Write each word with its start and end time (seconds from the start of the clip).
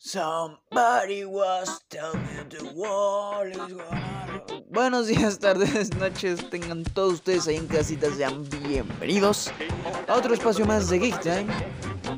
Somebody 0.00 1.24
was 1.24 1.80
telling 1.90 2.48
the 2.48 2.72
world 2.72 3.50
is 3.50 3.56
gonna... 3.56 4.44
Buenos 4.70 5.08
días, 5.08 5.40
tardes, 5.40 5.92
noches, 5.96 6.48
tengan 6.50 6.84
todos 6.84 7.14
ustedes 7.14 7.48
ahí 7.48 7.56
en 7.56 7.66
casita, 7.66 8.06
sean 8.16 8.48
bienvenidos 8.48 9.50
a 10.06 10.14
otro 10.14 10.34
espacio 10.34 10.64
más 10.66 10.88
de 10.88 11.00
Geek 11.00 11.20
Time. 11.20 11.48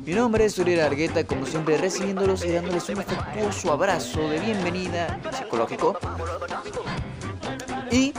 Mi 0.05 0.13
nombre 0.13 0.45
es 0.45 0.59
Uriel 0.59 0.81
Argueta, 0.81 1.23
como 1.23 1.43
siempre 1.47 1.75
recibiéndolos 1.79 2.45
y 2.45 2.51
dándoles 2.51 2.87
un 2.89 2.99
afectuoso 2.99 3.71
abrazo 3.71 4.29
de 4.29 4.39
bienvenida 4.39 5.19
psicológico. 5.35 5.97
Y 7.89 8.13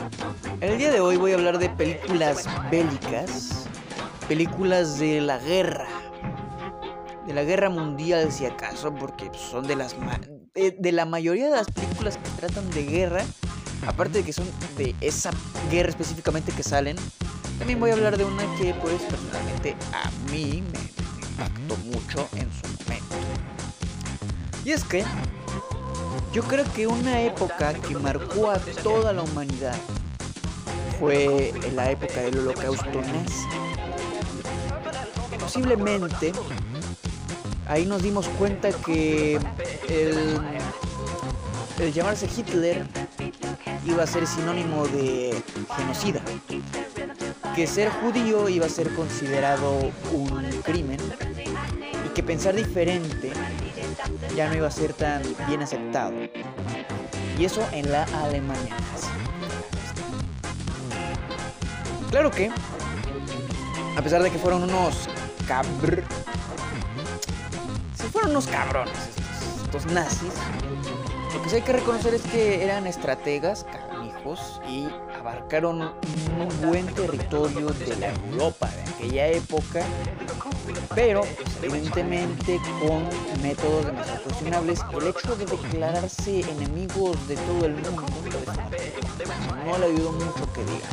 el 0.61 0.77
día 0.77 0.91
de 0.91 0.99
hoy 0.99 1.19
voy 1.19 1.33
a 1.33 1.35
hablar 1.37 1.59
de 1.59 1.71
películas 1.71 2.49
bélicas, 2.69 3.69
películas 4.27 4.99
de 4.99 5.21
la 5.21 5.39
guerra, 5.39 5.87
de 7.27 7.35
la 7.35 7.45
guerra 7.45 7.71
mundial 7.71 8.33
si 8.33 8.47
acaso, 8.47 8.95
porque 8.95 9.31
son 9.35 9.67
de 9.67 9.77
las 9.77 9.95
de, 10.55 10.93
la 10.93 11.05
mayoría 11.05 11.47
de 11.47 11.57
las 11.57 11.71
películas 11.71 12.19
que 12.19 12.31
tratan 12.41 12.71
de 12.71 12.85
guerra, 12.85 13.25
aparte 13.87 14.19
de 14.19 14.25
que 14.25 14.33
son 14.33 14.47
de 14.77 14.95
esa 15.01 15.31
guerra 15.71 15.91
específicamente 15.91 16.53
que 16.53 16.63
salen, 16.63 16.97
también 17.59 17.81
voy 17.81 17.91
a 17.91 17.95
hablar 17.95 18.17
de 18.17 18.25
una 18.25 18.43
que 18.57 18.75
pues 18.75 19.01
personalmente 19.03 19.77
a 19.93 20.11
mí 20.31 20.63
me, 20.73 20.79
me 20.79 21.27
impactó 21.27 21.77
mucho 21.85 22.29
en 22.37 22.51
su 22.53 22.83
momento. 22.83 23.17
Y 24.65 24.73
es 24.73 24.85
que 24.85 25.05
yo 26.33 26.43
creo 26.45 26.65
que 26.73 26.87
una 26.87 27.21
época 27.21 27.75
que 27.75 27.97
marcó 27.97 28.51
a 28.51 28.59
toda 28.59 29.13
la 29.13 29.23
humanidad 29.23 29.77
fue 30.99 31.53
la 31.75 31.91
época 31.91 32.21
del 32.21 32.39
holocausto 32.39 33.01
nazi. 33.01 33.47
Posiblemente 35.39 36.33
ahí 37.73 37.87
nos 37.87 38.03
dimos 38.03 38.29
cuenta 38.39 38.71
que 38.71 39.39
el, 39.89 40.39
llamarse 41.93 42.29
Hitler 42.29 42.85
iba 43.87 44.03
a 44.03 44.07
ser 44.07 44.27
sinónimo 44.27 44.87
de 44.89 45.43
genocida, 45.75 46.21
que 47.57 47.67
ser 47.67 47.89
judío 47.89 48.51
iba 48.51 48.67
a 48.67 48.69
ser 48.69 48.95
considerado 48.95 49.91
un 50.13 50.45
crimen 50.63 50.99
y 52.07 52.09
que 52.11 52.23
pensar 52.23 52.55
diferente 52.55 53.33
ya 54.37 54.49
no 54.49 54.55
iba 54.55 54.69
a 54.69 54.71
ser 54.71 54.93
tan 54.93 55.23
bien 55.49 55.63
aceptado. 55.63 56.13
Y 57.39 57.45
eso 57.47 57.67
en 57.73 57.91
la 57.91 58.05
Alemania 58.23 58.77
Claro 62.11 62.31
que, 62.31 62.51
a 63.97 64.03
pesar 64.03 64.23
de 64.23 64.31
que 64.31 64.39
fueron 64.39 64.65
unos 64.65 65.09
cabr 65.49 66.05
fueron 68.23 68.31
unos 68.31 68.47
cabrones 68.47 68.95
estos, 69.65 69.87
nazis. 69.87 70.33
Lo 71.35 71.43
que 71.43 71.49
sí 71.49 71.57
hay 71.57 71.63
que 71.63 71.73
reconocer 71.73 72.15
es 72.15 72.23
que 72.23 72.63
eran 72.63 72.87
estrategas, 72.87 73.65
canijos, 73.65 74.61
y 74.69 74.87
abarcaron 75.19 75.81
un 75.83 76.69
buen 76.69 76.87
territorio 76.87 77.71
de 77.71 77.97
la 77.97 78.13
Europa 78.13 78.69
de 78.69 78.83
aquella 78.83 79.29
época, 79.29 79.83
pero 80.95 81.23
evidentemente 81.63 82.61
con 82.81 83.09
métodos 83.43 83.87
demasiado 83.87 84.23
cuestionables. 84.25 84.81
El 84.95 85.07
hecho 85.09 85.37
de 85.37 85.47
declararse 85.47 86.41
enemigos 86.41 87.17
de 87.27 87.37
todo 87.37 87.67
el 87.67 87.75
mundo 87.75 88.05
no 89.65 89.79
le 89.79 89.87
ayudó 89.87 90.13
mucho 90.13 90.53
que 90.53 90.65
diga. 90.65 90.89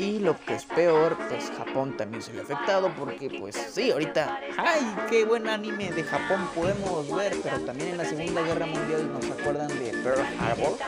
Y 0.00 0.18
lo 0.18 0.34
que 0.46 0.54
es 0.54 0.64
peor, 0.64 1.14
pues 1.28 1.52
Japón 1.58 1.94
también 1.94 2.22
se 2.22 2.32
vio 2.32 2.40
afectado 2.40 2.90
porque 2.98 3.28
pues 3.38 3.54
sí, 3.54 3.90
ahorita, 3.90 4.40
¡ay! 4.56 4.80
¡Qué 5.10 5.26
buen 5.26 5.46
anime 5.46 5.92
de 5.92 6.02
Japón 6.02 6.48
podemos 6.54 7.14
ver! 7.14 7.36
Pero 7.42 7.60
también 7.60 7.90
en 7.90 7.98
la 7.98 8.06
Segunda 8.06 8.40
Guerra 8.40 8.64
Mundial 8.64 9.12
nos 9.12 9.26
acuerdan 9.26 9.68
de 9.68 9.92
Pearl 10.02 10.24
Harbor. 10.40 10.78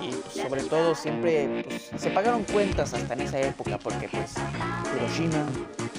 Y 0.00 0.12
pues, 0.12 0.34
sobre 0.34 0.62
todo 0.62 0.94
siempre 0.94 1.64
pues, 1.68 1.90
se 2.00 2.10
pagaron 2.10 2.44
cuentas 2.44 2.94
hasta 2.94 3.14
en 3.14 3.22
esa 3.22 3.40
época 3.40 3.76
porque 3.76 4.08
pues 4.08 4.34
Hiroshima, 4.96 5.46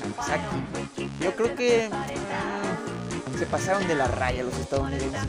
Nagasaki, 0.07 1.09
yo 1.19 1.35
creo 1.35 1.55
que 1.55 1.89
mm, 1.89 3.37
se 3.37 3.45
pasaron 3.47 3.85
de 3.85 3.95
la 3.95 4.07
raya 4.07 4.43
los 4.43 4.57
estadounidenses. 4.57 5.27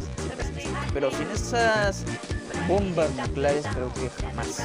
Pero 0.95 1.11
sin 1.11 1.29
esas 1.33 2.05
bombas 2.69 3.11
nucleares 3.17 3.67
creo 3.75 3.93
que 3.95 4.11
jamás 4.23 4.63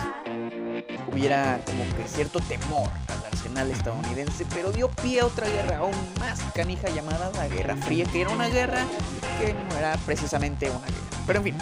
hubiera 1.07 1.59
como 1.65 1.83
que 1.95 2.07
cierto 2.07 2.39
temor 2.39 2.89
al 3.07 3.25
arsenal 3.25 3.71
estadounidense, 3.71 4.45
pero 4.53 4.71
dio 4.71 4.89
pie 4.89 5.21
a 5.21 5.25
otra 5.25 5.47
guerra 5.47 5.77
aún 5.77 5.95
más 6.19 6.41
canija 6.53 6.89
llamada 6.89 7.31
la 7.35 7.47
Guerra 7.47 7.75
Fría, 7.77 8.05
que 8.05 8.21
era 8.21 8.29
una 8.29 8.47
guerra 8.47 8.85
que 9.39 9.53
no 9.53 9.77
era 9.77 9.97
precisamente 10.05 10.69
una 10.69 10.85
guerra. 10.85 11.23
Pero 11.27 11.39
en 11.39 11.43
fin, 11.45 11.57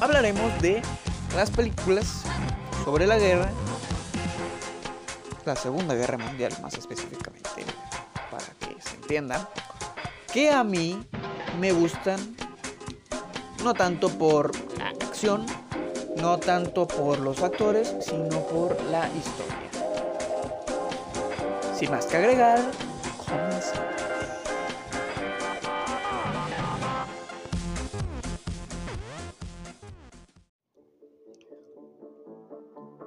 hablaremos 0.00 0.60
de 0.60 0.82
las 1.34 1.50
películas 1.50 2.22
sobre 2.84 3.06
la 3.06 3.18
guerra, 3.18 3.50
la 5.44 5.56
Segunda 5.56 5.94
Guerra 5.94 6.18
Mundial 6.18 6.52
más 6.62 6.74
específicamente, 6.74 7.64
para 8.30 8.46
que 8.60 8.80
se 8.80 8.96
entienda, 8.96 9.48
que 10.32 10.50
a 10.50 10.64
mí 10.64 11.06
me 11.60 11.72
gustan 11.72 12.36
no 13.62 13.74
tanto 13.74 14.08
por 14.08 14.52
acción, 14.80 15.46
no 16.16 16.38
tanto 16.38 16.86
por 16.86 17.18
los 17.18 17.42
actores, 17.42 17.94
sino 18.00 18.40
por 18.46 18.80
la 18.90 19.08
historia. 19.08 19.70
Sin 21.74 21.90
más 21.90 22.06
que 22.06 22.16
agregar, 22.16 22.60
comenzamos. 23.18 23.86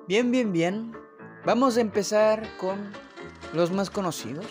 Bien, 0.07 0.31
bien, 0.31 0.51
bien. 0.51 0.91
Vamos 1.45 1.77
a 1.77 1.81
empezar 1.81 2.47
con 2.57 2.91
los 3.53 3.71
más 3.71 3.89
conocidos. 3.89 4.47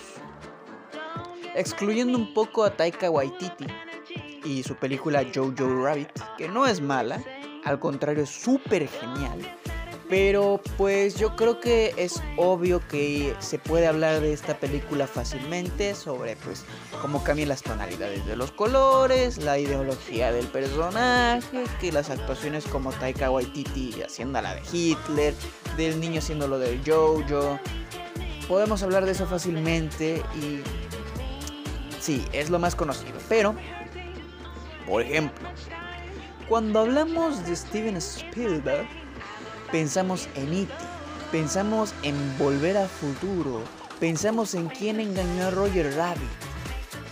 Excluyendo 1.54 2.16
un 2.16 2.32
poco 2.32 2.64
a 2.64 2.76
Taika 2.76 3.10
Waititi 3.10 3.66
y 4.44 4.62
su 4.62 4.76
película 4.76 5.24
Jojo 5.34 5.82
Rabbit, 5.82 6.10
que 6.36 6.48
no 6.48 6.66
es 6.66 6.80
mala, 6.80 7.20
al 7.68 7.78
contrario, 7.78 8.24
es 8.24 8.30
súper 8.30 8.88
genial. 8.88 9.38
Pero 10.08 10.58
pues 10.78 11.16
yo 11.16 11.36
creo 11.36 11.60
que 11.60 11.92
es 11.98 12.22
obvio 12.38 12.80
que 12.88 13.34
se 13.40 13.58
puede 13.58 13.86
hablar 13.86 14.22
de 14.22 14.32
esta 14.32 14.58
película 14.58 15.06
fácilmente 15.06 15.94
sobre 15.94 16.34
pues 16.36 16.64
cómo 17.02 17.22
cambian 17.22 17.50
las 17.50 17.62
tonalidades 17.62 18.24
de 18.24 18.34
los 18.34 18.50
colores, 18.50 19.36
la 19.36 19.58
ideología 19.58 20.32
del 20.32 20.46
personaje, 20.46 21.64
que 21.78 21.92
las 21.92 22.08
actuaciones 22.08 22.64
como 22.64 22.90
Taika 22.92 23.30
Waititi 23.30 24.00
haciendo 24.00 24.40
la 24.40 24.54
de 24.54 24.62
Hitler, 24.72 25.34
del 25.76 26.00
niño 26.00 26.20
haciendo 26.20 26.48
lo 26.48 26.58
de 26.58 26.80
Jojo. 26.86 27.60
Podemos 28.48 28.82
hablar 28.82 29.04
de 29.04 29.12
eso 29.12 29.26
fácilmente 29.26 30.22
y 30.40 30.62
sí, 32.00 32.24
es 32.32 32.48
lo 32.48 32.58
más 32.58 32.74
conocido. 32.74 33.18
Pero, 33.28 33.54
por 34.86 35.02
ejemplo, 35.02 35.50
cuando 36.48 36.80
hablamos 36.80 37.44
de 37.44 37.54
Steven 37.54 37.96
Spielberg, 37.96 38.88
pensamos 39.70 40.28
en 40.34 40.52
E.T., 40.54 40.72
pensamos 41.30 41.92
en 42.02 42.14
Volver 42.38 42.76
al 42.78 42.88
Futuro, 42.88 43.62
pensamos 44.00 44.54
en 44.54 44.68
quién 44.68 44.98
engañó 44.98 45.46
a 45.46 45.50
Roger 45.50 45.94
Rabbit. 45.94 46.22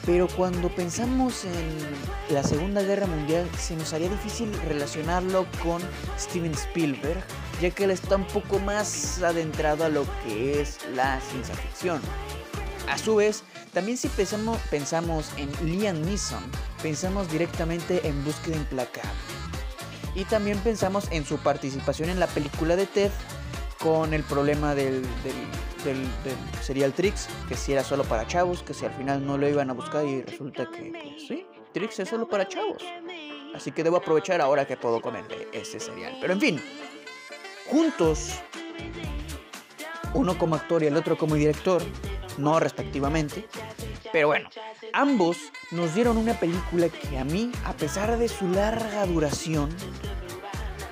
Pero 0.06 0.28
cuando 0.28 0.68
pensamos 0.68 1.44
en 1.44 2.34
la 2.34 2.42
Segunda 2.44 2.80
Guerra 2.80 3.06
Mundial, 3.06 3.46
se 3.58 3.76
nos 3.76 3.92
haría 3.92 4.08
difícil 4.08 4.52
relacionarlo 4.68 5.46
con 5.62 5.82
Steven 6.18 6.52
Spielberg, 6.52 7.22
ya 7.60 7.70
que 7.70 7.84
él 7.84 7.90
está 7.90 8.16
un 8.16 8.26
poco 8.26 8.58
más 8.60 9.20
adentrado 9.22 9.84
a 9.84 9.88
lo 9.88 10.06
que 10.24 10.60
es 10.62 10.78
la 10.94 11.20
ciencia 11.20 11.54
ficción. 11.56 12.00
A 12.88 12.98
su 12.98 13.16
vez, 13.16 13.42
también 13.72 13.98
si 13.98 14.08
pensamos, 14.08 14.58
pensamos 14.70 15.30
en 15.36 15.50
Liam 15.66 16.02
Neeson, 16.02 16.42
pensamos 16.82 17.30
directamente 17.30 18.06
en 18.06 18.24
Búsqueda 18.24 18.56
Implacable. 18.56 19.10
Y 20.14 20.24
también 20.24 20.58
pensamos 20.60 21.08
en 21.10 21.24
su 21.26 21.36
participación 21.38 22.08
en 22.08 22.20
la 22.20 22.26
película 22.26 22.76
de 22.76 22.86
Ted 22.86 23.10
con 23.82 24.14
el 24.14 24.22
problema 24.22 24.74
del, 24.74 25.02
serial 26.62 26.92
Trix, 26.92 27.28
que 27.48 27.56
si 27.56 27.72
era 27.72 27.84
solo 27.84 28.04
para 28.04 28.26
chavos, 28.26 28.62
que 28.62 28.72
si 28.72 28.86
al 28.86 28.92
final 28.94 29.24
no 29.24 29.36
lo 29.36 29.48
iban 29.48 29.68
a 29.70 29.74
buscar 29.74 30.04
y 30.04 30.22
resulta 30.22 30.70
que 30.70 30.90
pues, 30.90 31.28
sí, 31.28 31.46
Trix 31.72 32.00
es 32.00 32.08
solo 32.08 32.28
para 32.28 32.48
chavos. 32.48 32.82
Así 33.54 33.72
que 33.72 33.84
debo 33.84 33.96
aprovechar 33.96 34.40
ahora 34.40 34.66
que 34.66 34.76
puedo 34.76 35.00
comerle 35.00 35.48
ese 35.52 35.80
serial. 35.80 36.16
Pero 36.20 36.32
en 36.32 36.40
fin, 36.40 36.62
juntos, 37.66 38.40
uno 40.14 40.38
como 40.38 40.54
actor 40.54 40.82
y 40.82 40.86
el 40.86 40.96
otro 40.96 41.16
como 41.16 41.34
director, 41.34 41.82
no 42.38 42.60
respectivamente. 42.60 43.46
Pero 44.12 44.28
bueno, 44.28 44.48
ambos 44.92 45.38
nos 45.70 45.94
dieron 45.94 46.16
una 46.16 46.34
película 46.38 46.88
que 46.88 47.18
a 47.18 47.24
mí, 47.24 47.52
a 47.64 47.72
pesar 47.72 48.16
de 48.18 48.28
su 48.28 48.48
larga 48.48 49.06
duración, 49.06 49.70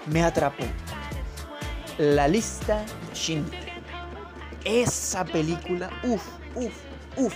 me 0.07 0.23
atrapó. 0.23 0.65
La 1.99 2.27
lista 2.27 2.85
Schindler. 3.15 3.73
Esa 4.65 5.25
película, 5.25 5.91
uff, 6.03 6.27
uff, 6.55 6.75
uff. 7.17 7.35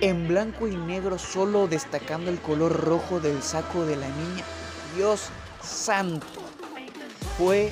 en 0.00 0.28
blanco 0.28 0.66
y 0.66 0.76
negro 0.76 1.18
solo 1.18 1.68
destacando 1.68 2.30
el 2.30 2.40
color 2.40 2.84
rojo 2.84 3.20
del 3.20 3.42
saco 3.42 3.86
de 3.86 3.96
la 3.96 4.08
niña. 4.08 4.44
Dios 4.96 5.28
santo. 5.62 6.26
Fue 7.38 7.70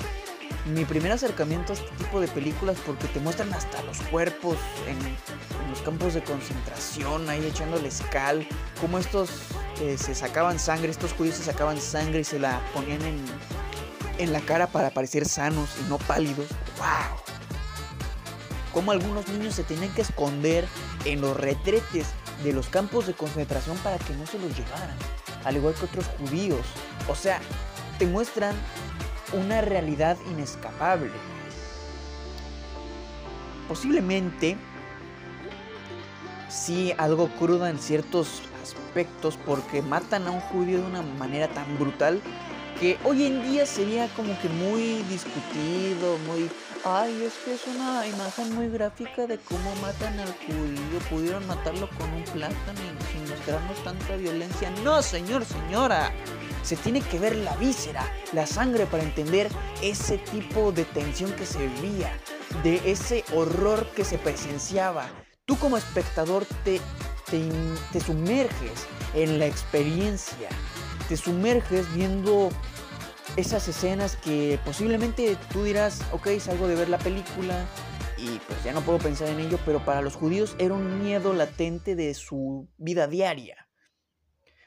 mi 0.65 0.85
primer 0.85 1.11
acercamiento 1.11 1.73
a 1.73 1.75
este 1.75 1.89
tipo 1.97 2.21
de 2.21 2.27
películas 2.27 2.77
porque 2.85 3.07
te 3.07 3.19
muestran 3.19 3.53
hasta 3.53 3.81
los 3.83 3.99
cuerpos 4.03 4.57
en, 4.87 4.97
los 5.69 5.81
campos 5.81 6.13
de 6.13 6.23
concentración, 6.23 7.27
ahí 7.29 7.45
echándoles 7.45 8.01
cal, 8.11 8.47
como 8.79 8.99
estos 8.99 9.29
eh, 9.81 9.97
se 9.97 10.13
sacaban 10.13 10.59
sangre, 10.59 10.91
estos 10.91 11.13
judíos 11.13 11.35
se 11.35 11.43
sacaban 11.43 11.81
sangre 11.81 12.19
y 12.19 12.23
se 12.23 12.37
la 12.37 12.61
ponían 12.73 13.01
en, 13.01 13.25
en 14.19 14.33
la 14.33 14.39
cara 14.41 14.67
para 14.67 14.91
parecer 14.91 15.27
sanos 15.27 15.69
y 15.83 15.89
no 15.89 15.97
pálidos. 15.97 16.47
¡Wow! 16.77 17.17
Como 18.73 18.91
algunos 18.91 19.27
niños 19.29 19.55
se 19.55 19.63
tenían 19.63 19.93
que 19.93 20.01
esconder 20.01 20.67
en 21.05 21.21
los 21.21 21.35
retretes 21.35 22.07
de 22.43 22.53
los 22.53 22.67
campos 22.67 23.07
de 23.07 23.13
concentración 23.13 23.77
para 23.77 23.97
que 23.97 24.13
no 24.13 24.25
se 24.25 24.39
los 24.39 24.55
llevaran, 24.57 24.97
al 25.43 25.55
igual 25.55 25.73
que 25.73 25.85
otros 25.85 26.05
judíos. 26.19 26.65
O 27.07 27.15
sea, 27.15 27.39
te 27.99 28.07
muestran 28.07 28.55
una 29.33 29.61
realidad 29.61 30.17
inescapable. 30.29 31.11
Posiblemente 33.67 34.57
sí 36.49 36.93
algo 36.97 37.27
cruda 37.39 37.69
en 37.69 37.79
ciertos 37.79 38.43
aspectos 38.61 39.37
porque 39.45 39.81
matan 39.81 40.27
a 40.27 40.31
un 40.31 40.39
judío 40.39 40.79
de 40.79 40.85
una 40.85 41.01
manera 41.01 41.47
tan 41.47 41.77
brutal 41.77 42.21
que 42.79 42.97
hoy 43.03 43.25
en 43.25 43.43
día 43.43 43.65
sería 43.65 44.07
como 44.09 44.39
que 44.41 44.49
muy 44.49 45.03
discutido, 45.03 46.17
muy... 46.27 46.49
Ay, 46.85 47.23
es 47.23 47.33
que 47.45 47.53
es 47.53 47.61
una 47.67 48.05
imagen 48.05 48.53
muy 48.55 48.67
gráfica 48.67 49.25
de 49.25 49.37
cómo 49.37 49.73
matan 49.81 50.19
al 50.19 50.33
judío. 50.45 50.99
Pudieron 51.09 51.47
matarlo 51.47 51.89
con 51.97 52.11
un 52.11 52.23
plátano 52.23 52.79
y 52.81 53.11
sin 53.11 53.29
mostrarnos 53.29 53.81
tanta 53.85 54.17
violencia. 54.17 54.69
No, 54.83 55.01
señor, 55.01 55.45
señora. 55.45 56.11
Se 56.63 56.77
tiene 56.77 57.01
que 57.01 57.19
ver 57.19 57.35
la 57.35 57.55
víscera, 57.57 58.09
la 58.31 58.47
sangre 58.47 58.85
para 58.85 59.03
entender 59.03 59.49
ese 59.81 60.17
tipo 60.17 60.71
de 60.71 60.85
tensión 60.85 61.31
que 61.33 61.45
se 61.45 61.67
vivía, 61.67 62.17
de 62.63 62.81
ese 62.89 63.25
horror 63.33 63.85
que 63.95 64.05
se 64.05 64.17
presenciaba. 64.17 65.09
Tú 65.45 65.57
como 65.57 65.77
espectador 65.77 66.45
te, 66.63 66.79
te, 67.29 67.99
sumerges 67.99 68.87
en 69.13 69.39
la 69.39 69.45
experiencia, 69.45 70.47
te 71.09 71.17
sumerges 71.17 71.93
viendo 71.93 72.49
esas 73.35 73.67
escenas 73.67 74.15
que 74.15 74.57
posiblemente 74.63 75.35
tú 75.51 75.63
dirás, 75.63 76.01
ok, 76.13 76.29
salgo 76.39 76.67
de 76.67 76.75
ver 76.75 76.87
la 76.87 76.99
película 76.99 77.65
y 78.17 78.39
pues 78.47 78.63
ya 78.63 78.71
no 78.71 78.81
puedo 78.81 78.99
pensar 78.99 79.27
en 79.27 79.41
ello, 79.41 79.59
pero 79.65 79.83
para 79.83 80.01
los 80.01 80.15
judíos 80.15 80.55
era 80.59 80.73
un 80.73 81.03
miedo 81.03 81.33
latente 81.33 81.95
de 81.95 82.13
su 82.13 82.69
vida 82.77 83.07
diaria. 83.07 83.67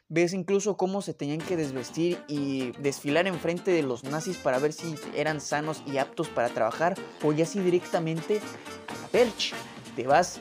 Ves 0.08 0.34
incluso 0.34 0.76
cómo 0.76 1.02
se 1.02 1.14
tenían 1.14 1.40
que 1.40 1.56
desvestir 1.56 2.22
y 2.28 2.70
desfilar 2.78 3.26
enfrente 3.26 3.72
de 3.72 3.82
los 3.82 4.04
nazis 4.04 4.36
para 4.36 4.60
ver 4.60 4.72
si 4.72 4.94
eran 5.16 5.40
sanos 5.40 5.82
y 5.84 5.98
aptos 5.98 6.28
para 6.28 6.48
trabajar 6.48 6.94
o 7.24 7.32
ya 7.32 7.44
si 7.44 7.58
directamente 7.58 8.40
a 8.86 9.02
la 9.02 9.08
perch, 9.08 9.52
te 9.96 10.06
vas 10.06 10.40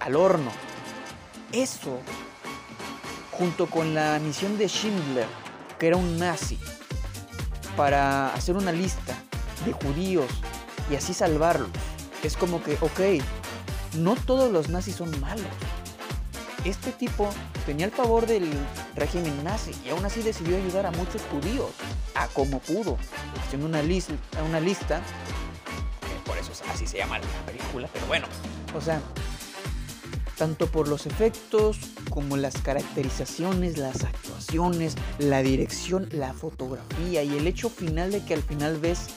al 0.00 0.16
horno. 0.16 0.50
Eso, 1.52 1.98
junto 3.32 3.66
con 3.66 3.94
la 3.94 4.18
misión 4.18 4.56
de 4.56 4.66
Schindler, 4.66 5.26
que 5.78 5.88
era 5.88 5.98
un 5.98 6.18
nazi, 6.18 6.58
para 7.76 8.32
hacer 8.32 8.56
una 8.56 8.72
lista 8.72 9.14
de 9.66 9.72
judíos 9.72 10.30
y 10.90 10.94
así 10.94 11.12
salvarlos, 11.12 11.68
es 12.22 12.34
como 12.34 12.62
que, 12.62 12.78
ok, 12.80 13.22
no 13.98 14.14
todos 14.14 14.50
los 14.50 14.70
nazis 14.70 14.94
son 14.94 15.20
malos 15.20 15.44
este 16.64 16.92
tipo 16.92 17.28
tenía 17.66 17.86
el 17.86 17.92
favor 17.92 18.26
del 18.26 18.48
régimen 18.94 19.42
nazi 19.42 19.72
y 19.84 19.90
aún 19.90 20.04
así 20.04 20.22
decidió 20.22 20.56
ayudar 20.56 20.86
a 20.86 20.90
muchos 20.92 21.22
judíos, 21.22 21.70
a 22.14 22.28
como 22.28 22.60
pudo, 22.60 22.98
haciendo 23.44 23.66
una, 23.66 23.82
lista, 23.82 24.14
lista, 24.62 25.02
por 26.24 26.38
eso 26.38 26.52
así 26.70 26.86
se 26.86 26.98
llama 26.98 27.18
la 27.18 27.26
película, 27.46 27.88
pero 27.92 28.06
bueno, 28.06 28.26
o 28.76 28.80
sea, 28.80 29.00
tanto 30.38 30.66
por 30.66 30.88
los 30.88 31.06
efectos 31.06 31.78
como 32.10 32.36
las 32.36 32.58
caracterizaciones, 32.58 33.78
las 33.78 34.04
actuaciones, 34.04 34.94
la 35.18 35.42
dirección, 35.42 36.08
la 36.12 36.32
fotografía 36.32 37.22
y 37.22 37.36
el 37.36 37.46
hecho 37.46 37.70
final 37.70 38.12
de 38.12 38.24
que 38.24 38.34
al 38.34 38.42
final 38.42 38.78
ves 38.78 39.08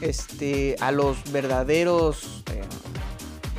este, 0.00 0.76
a 0.80 0.92
los 0.92 1.32
verdaderos, 1.32 2.44
eh, 2.52 2.62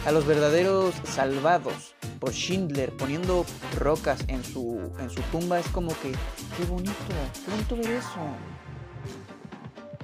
a 0.05 0.11
los 0.11 0.25
verdaderos 0.25 0.95
salvados 1.03 1.96
por 2.19 2.31
Schindler 2.31 2.91
poniendo 2.91 3.45
rocas 3.77 4.23
en 4.27 4.43
su, 4.43 4.91
en 4.99 5.09
su 5.09 5.21
tumba 5.31 5.59
es 5.59 5.67
como 5.69 5.89
que, 5.99 6.11
qué 6.11 6.65
bonito, 6.69 6.93
qué 7.45 7.51
bonito 7.51 7.75
ver 7.75 7.91
eso. 7.91 8.19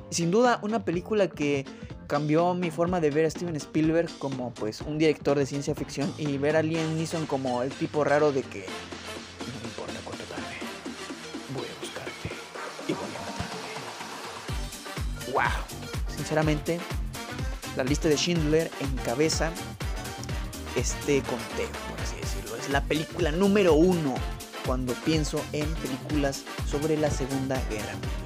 Sin 0.10 0.32
duda, 0.32 0.60
una 0.62 0.86
película 0.86 1.28
que 1.28 1.66
cambió 2.08 2.54
mi 2.54 2.70
forma 2.70 3.00
de 3.00 3.10
ver 3.10 3.26
a 3.26 3.30
Steven 3.30 3.56
Spielberg 3.56 4.10
como 4.20 4.54
pues 4.54 4.82
un 4.82 4.98
director 4.98 5.38
de 5.38 5.46
ciencia 5.46 5.74
ficción 5.74 6.14
y 6.18 6.38
ver 6.38 6.56
a 6.56 6.62
Liam 6.62 6.96
Neeson 6.96 7.26
como 7.26 7.64
el 7.64 7.72
tipo 7.72 8.04
raro 8.04 8.32
de 8.32 8.44
que 8.44 8.60
no 8.60 9.60
me 9.62 9.68
importa 9.68 9.94
cuánto 10.04 10.24
voy 11.56 11.66
a 11.66 11.80
buscarte 11.80 12.30
y 12.88 12.94
voy. 12.94 13.02
Wow, 15.34 16.16
sinceramente, 16.16 16.80
la 17.76 17.84
lista 17.84 18.08
de 18.08 18.16
Schindler 18.16 18.70
encabeza 18.82 19.52
este 20.76 21.22
conteo. 21.24 21.93
La 22.72 22.82
película 22.82 23.32
número 23.32 23.74
uno 23.74 24.16
cuando 24.66 24.94
pienso 25.06 25.40
en 25.52 25.66
películas 25.76 26.44
sobre 26.66 26.98
la 26.98 27.12
Segunda 27.12 27.62
Guerra 27.70 27.94
Mundial. 27.94 28.24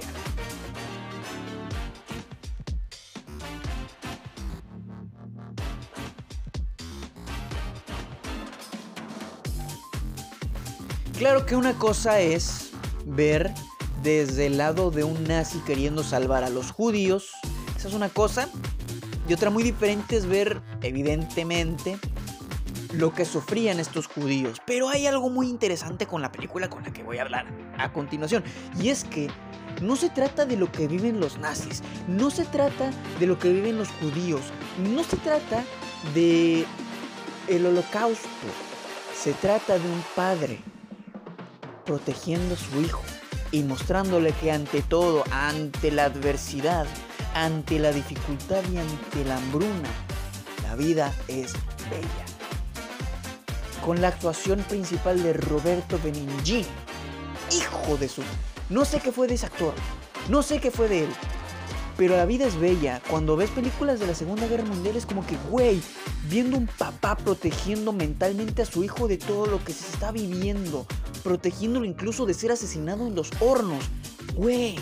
Claro 11.17 11.45
que 11.47 11.55
una 11.55 11.73
cosa 11.73 12.19
es 12.19 12.69
ver 13.05 13.51
desde 14.03 14.45
el 14.45 14.57
lado 14.57 14.91
de 14.91 15.03
un 15.03 15.23
nazi 15.23 15.59
queriendo 15.65 16.03
salvar 16.03 16.43
a 16.43 16.49
los 16.49 16.71
judíos, 16.71 17.31
esa 17.75 17.87
es 17.87 17.95
una 17.95 18.09
cosa, 18.09 18.47
y 19.27 19.33
otra 19.33 19.49
muy 19.49 19.63
diferente 19.63 20.15
es 20.15 20.27
ver, 20.27 20.61
evidentemente, 20.81 21.97
lo 22.93 23.13
que 23.13 23.25
sufrían 23.25 23.79
estos 23.79 24.07
judíos. 24.07 24.61
Pero 24.65 24.89
hay 24.89 25.07
algo 25.07 25.29
muy 25.29 25.49
interesante 25.49 26.05
con 26.05 26.21
la 26.21 26.31
película 26.31 26.69
con 26.69 26.83
la 26.83 26.91
que 26.91 27.03
voy 27.03 27.17
a 27.17 27.23
hablar 27.23 27.45
a 27.77 27.91
continuación. 27.91 28.43
Y 28.79 28.89
es 28.89 29.03
que 29.03 29.29
no 29.81 29.95
se 29.95 30.09
trata 30.09 30.45
de 30.45 30.57
lo 30.57 30.71
que 30.71 30.87
viven 30.87 31.19
los 31.19 31.37
nazis, 31.37 31.83
no 32.07 32.29
se 32.29 32.45
trata 32.45 32.91
de 33.19 33.27
lo 33.27 33.37
que 33.37 33.51
viven 33.51 33.77
los 33.77 33.89
judíos, 33.89 34.41
no 34.93 35.03
se 35.03 35.17
trata 35.17 35.63
de 36.13 36.65
el 37.47 37.65
holocausto. 37.65 38.27
Se 39.15 39.33
trata 39.33 39.79
de 39.79 39.89
un 39.89 40.03
padre 40.15 40.59
protegiendo 41.85 42.53
a 42.53 42.57
su 42.57 42.81
hijo 42.81 43.01
y 43.51 43.63
mostrándole 43.63 44.31
que 44.33 44.51
ante 44.51 44.81
todo, 44.81 45.23
ante 45.31 45.91
la 45.91 46.05
adversidad, 46.05 46.85
ante 47.33 47.79
la 47.79 47.91
dificultad 47.91 48.61
y 48.71 48.77
ante 48.77 49.25
la 49.25 49.37
hambruna, 49.37 49.89
la 50.63 50.75
vida 50.75 51.13
es 51.27 51.53
bella 51.89 52.26
con 53.87 54.01
la 54.01 54.09
actuación 54.09 54.59
principal 54.67 55.23
de 55.23 55.31
Roberto 55.31 55.97
Benigni, 56.03 56.65
hijo 57.55 57.95
de 57.95 58.09
su... 58.09 58.21
No 58.69 58.83
sé 58.83 58.99
qué 58.99 59.13
fue 59.13 59.27
de 59.27 59.35
ese 59.35 59.45
actor, 59.45 59.73
no 60.27 60.43
sé 60.43 60.59
qué 60.59 60.71
fue 60.71 60.89
de 60.89 61.05
él, 61.05 61.09
pero 61.95 62.17
la 62.17 62.25
vida 62.25 62.45
es 62.45 62.59
bella. 62.59 63.01
Cuando 63.09 63.37
ves 63.37 63.49
películas 63.49 64.01
de 64.01 64.07
la 64.07 64.13
Segunda 64.13 64.45
Guerra 64.45 64.65
Mundial 64.65 64.97
es 64.97 65.05
como 65.05 65.25
que, 65.25 65.37
güey, 65.49 65.81
viendo 66.29 66.57
un 66.57 66.67
papá 66.67 67.15
protegiendo 67.15 67.93
mentalmente 67.93 68.61
a 68.61 68.65
su 68.65 68.83
hijo 68.83 69.07
de 69.07 69.17
todo 69.17 69.45
lo 69.45 69.63
que 69.63 69.71
se 69.71 69.89
está 69.89 70.11
viviendo, 70.11 70.85
protegiéndolo 71.23 71.85
incluso 71.85 72.25
de 72.25 72.33
ser 72.33 72.51
asesinado 72.51 73.07
en 73.07 73.15
los 73.15 73.29
hornos. 73.39 73.85
Güey, 74.35 74.75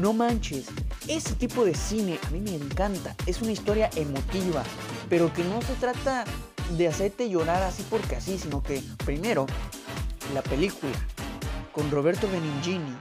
no 0.00 0.14
manches. 0.14 0.66
Ese 1.06 1.36
tipo 1.36 1.64
de 1.64 1.76
cine 1.76 2.18
a 2.26 2.30
mí 2.30 2.40
me 2.40 2.56
encanta. 2.56 3.14
Es 3.26 3.40
una 3.40 3.52
historia 3.52 3.88
emotiva, 3.94 4.64
pero 5.08 5.32
que 5.32 5.44
no 5.44 5.62
se 5.62 5.74
trata 5.74 6.24
de 6.76 6.88
hacerte 6.88 7.28
llorar 7.28 7.62
así 7.62 7.84
porque 7.88 8.16
así, 8.16 8.38
sino 8.38 8.62
que 8.62 8.82
primero 9.04 9.46
la 10.34 10.42
película 10.42 10.92
con 11.72 11.90
Roberto 11.90 12.28
Benigni, 12.30 12.94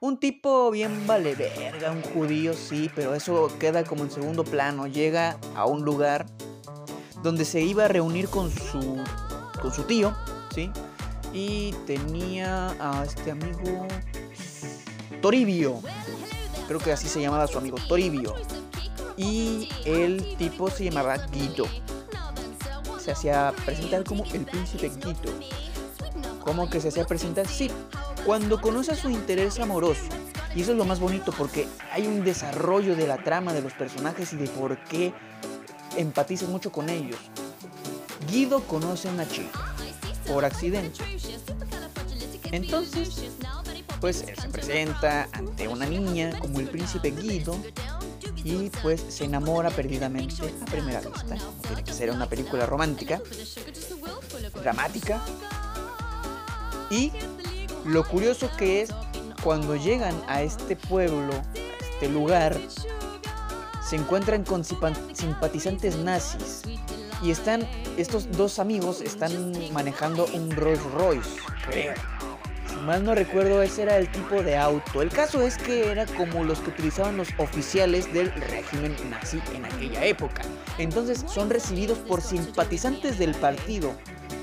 un 0.00 0.18
tipo 0.18 0.70
bien 0.70 1.06
vale 1.06 1.34
verga, 1.34 1.92
un 1.92 2.02
judío, 2.02 2.54
sí, 2.54 2.90
pero 2.94 3.14
eso 3.14 3.50
queda 3.58 3.84
como 3.84 4.04
en 4.04 4.10
segundo 4.10 4.44
plano. 4.44 4.86
Llega 4.86 5.38
a 5.54 5.66
un 5.66 5.84
lugar 5.84 6.26
donde 7.22 7.44
se 7.44 7.62
iba 7.62 7.86
a 7.86 7.88
reunir 7.88 8.28
con 8.28 8.50
su 8.50 9.02
con 9.60 9.72
su 9.72 9.82
tío, 9.84 10.14
¿sí? 10.54 10.70
Y 11.32 11.72
tenía 11.86 12.76
a 12.78 13.04
este 13.04 13.30
amigo 13.30 13.86
Toribio. 15.22 15.80
Creo 16.68 16.80
que 16.80 16.92
así 16.92 17.08
se 17.08 17.20
llamaba 17.20 17.46
su 17.46 17.58
amigo 17.58 17.78
Toribio. 17.88 18.34
Y 19.16 19.68
el 19.84 20.36
tipo 20.36 20.70
se 20.70 20.84
llamaba 20.84 21.16
Guido 21.28 21.66
se 23.04 23.12
hacía 23.12 23.52
presentar 23.66 24.02
como 24.02 24.24
el 24.32 24.46
príncipe 24.46 24.88
Quito. 24.88 25.30
¿Cómo 26.40 26.70
que 26.70 26.80
se 26.80 26.88
hacía 26.88 27.04
presentar? 27.04 27.46
Sí, 27.46 27.70
cuando 28.24 28.62
conoce 28.62 28.96
su 28.96 29.10
interés 29.10 29.60
amoroso. 29.60 30.04
Y 30.54 30.62
eso 30.62 30.72
es 30.72 30.78
lo 30.78 30.86
más 30.86 31.00
bonito 31.00 31.30
porque 31.36 31.68
hay 31.92 32.06
un 32.06 32.24
desarrollo 32.24 32.96
de 32.96 33.06
la 33.06 33.18
trama 33.18 33.52
de 33.52 33.60
los 33.60 33.74
personajes 33.74 34.32
y 34.32 34.36
de 34.36 34.48
por 34.48 34.82
qué 34.84 35.12
empatizas 35.98 36.48
mucho 36.48 36.72
con 36.72 36.88
ellos. 36.88 37.18
Guido 38.30 38.62
conoce 38.62 39.08
a 39.08 39.12
una 39.12 39.28
chica 39.28 39.74
por 40.26 40.46
accidente. 40.46 41.04
Entonces, 42.52 43.32
pues 44.00 44.22
él 44.22 44.36
se 44.38 44.48
presenta 44.48 45.28
ante 45.32 45.68
una 45.68 45.84
niña 45.84 46.38
como 46.38 46.60
el 46.60 46.68
príncipe 46.68 47.10
Guido 47.10 47.54
y 48.44 48.70
pues 48.82 49.02
se 49.08 49.24
enamora 49.24 49.70
perdidamente 49.70 50.54
a 50.62 50.64
primera 50.66 51.00
vista. 51.00 51.36
tiene 51.66 51.82
que 51.82 51.92
ser 51.92 52.10
una 52.10 52.28
película 52.28 52.66
romántica, 52.66 53.20
dramática. 54.62 55.20
Y 56.90 57.10
lo 57.86 58.06
curioso 58.06 58.50
que 58.58 58.82
es 58.82 58.90
cuando 59.42 59.74
llegan 59.74 60.14
a 60.28 60.42
este 60.42 60.76
pueblo, 60.76 61.32
a 61.32 61.84
este 61.92 62.08
lugar, 62.10 62.56
se 63.82 63.96
encuentran 63.96 64.44
con 64.44 64.62
simpatizantes 64.64 65.96
nazis 65.96 66.62
y 67.22 67.30
están 67.30 67.66
estos 67.96 68.30
dos 68.32 68.58
amigos 68.58 69.00
están 69.00 69.52
manejando 69.72 70.26
un 70.34 70.50
Rolls 70.50 70.82
Royce, 70.92 71.30
creo 71.68 71.94
más 72.84 73.02
no 73.02 73.14
recuerdo, 73.14 73.62
ese 73.62 73.82
era 73.82 73.96
el 73.98 74.10
tipo 74.10 74.42
de 74.42 74.56
auto. 74.56 75.02
El 75.02 75.08
caso 75.08 75.42
es 75.42 75.56
que 75.56 75.90
era 75.90 76.06
como 76.06 76.44
los 76.44 76.60
que 76.60 76.70
utilizaban 76.70 77.16
los 77.16 77.28
oficiales 77.38 78.12
del 78.12 78.30
régimen 78.32 78.94
nazi 79.10 79.40
en 79.54 79.64
aquella 79.64 80.04
época. 80.04 80.42
Entonces 80.78 81.24
son 81.26 81.50
recibidos 81.50 81.98
por 81.98 82.20
simpatizantes 82.20 83.18
del 83.18 83.34
partido. 83.34 83.94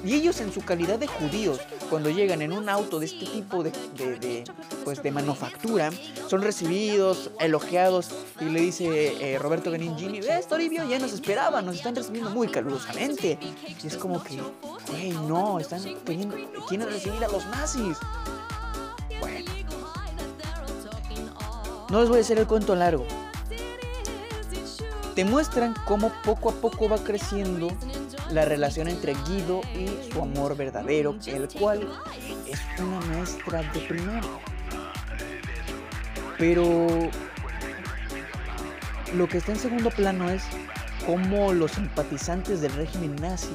Y 0.04 0.16
ellos 0.16 0.42
en 0.42 0.52
su 0.52 0.62
calidad 0.62 0.98
de 0.98 1.08
judíos, 1.08 1.60
cuando 1.92 2.10
llegan 2.10 2.42
en 2.42 2.54
un 2.54 2.70
auto 2.70 3.02
de 3.02 3.06
este 3.06 3.26
tipo 3.26 3.64
de, 3.64 3.74
pues 4.86 5.04
de 5.04 5.12
manufactura, 5.12 5.92
son 6.30 6.42
recibidos, 6.42 7.32
elogiados 7.38 8.12
y 8.40 8.46
le 8.46 8.62
dice 8.62 9.34
eh, 9.34 9.38
Roberto 9.38 9.72
Benigini, 9.72 10.22
ves 10.22 10.48
Toribio, 10.48 10.88
ya 10.88 11.00
nos 11.00 11.12
esperaban, 11.12 11.66
nos 11.66 11.76
están 11.76 11.94
recibiendo 11.94 12.30
muy 12.30 12.48
calurosamente. 12.48 13.38
Y 13.84 13.86
es 13.86 13.98
como 13.98 14.24
que, 14.24 14.40
güey, 14.90 15.12
no, 15.28 15.60
están 15.60 15.82
quieren 16.06 16.88
recibir 16.88 17.26
a 17.26 17.28
los 17.28 17.46
nazis. 17.48 17.98
No 21.90 22.00
les 22.00 22.08
voy 22.08 22.20
a 22.20 22.22
hacer 22.22 22.40
el 22.40 22.48
cuento 22.48 22.74
largo. 22.74 23.06
Te 25.14 25.26
muestran 25.26 25.76
cómo 25.86 26.10
poco 26.24 26.52
a 26.52 26.54
poco 26.54 26.88
va 26.88 27.00
creciendo 27.00 27.68
la 28.32 28.46
relación 28.46 28.88
entre 28.88 29.14
Guido 29.26 29.62
y 29.76 29.88
su 30.12 30.22
amor 30.22 30.56
verdadero, 30.56 31.16
el 31.26 31.48
cual 31.50 31.88
es 32.48 32.60
una 32.80 33.00
maestra 33.08 33.62
de 33.74 33.80
primero. 33.82 34.40
Pero 36.38 36.88
lo 39.14 39.28
que 39.28 39.38
está 39.38 39.52
en 39.52 39.60
segundo 39.60 39.90
plano 39.90 40.30
es 40.30 40.44
cómo 41.06 41.54
los 41.54 41.72
simpatizantes 41.72 42.62
del 42.62 42.74
régimen 42.74 43.16
nazi 43.18 43.54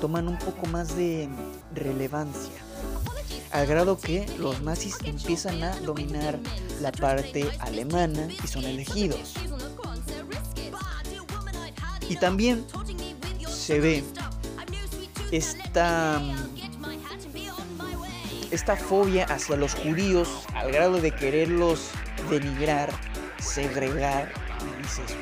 toman 0.00 0.28
un 0.28 0.38
poco 0.38 0.66
más 0.66 0.96
de 0.96 1.28
relevancia 1.74 2.66
al 3.52 3.66
grado 3.66 3.98
que 3.98 4.26
los 4.38 4.60
nazis 4.62 4.96
empiezan 5.04 5.62
a 5.62 5.74
dominar 5.80 6.38
la 6.82 6.92
parte 6.92 7.48
alemana 7.60 8.28
y 8.42 8.46
son 8.46 8.64
elegidos. 8.64 9.34
Y 12.08 12.16
también 12.16 12.64
se 13.66 13.80
ve 13.80 14.04
esta, 15.32 16.22
esta 18.52 18.76
fobia 18.76 19.24
hacia 19.24 19.56
los 19.56 19.74
judíos 19.74 20.28
al 20.54 20.70
grado 20.70 21.00
de 21.00 21.10
quererlos 21.10 21.90
denigrar, 22.30 22.90
segregar. 23.40 24.30
Y 24.62 24.82
dices, 24.82 25.16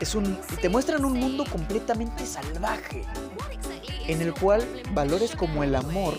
es 0.00 0.14
un, 0.14 0.40
te 0.62 0.70
muestran 0.70 1.04
un 1.04 1.12
mundo 1.12 1.44
completamente 1.44 2.24
salvaje 2.24 3.02
en 4.06 4.22
el 4.22 4.32
cual 4.32 4.66
valores 4.92 5.36
como 5.36 5.62
el 5.62 5.74
amor, 5.74 6.18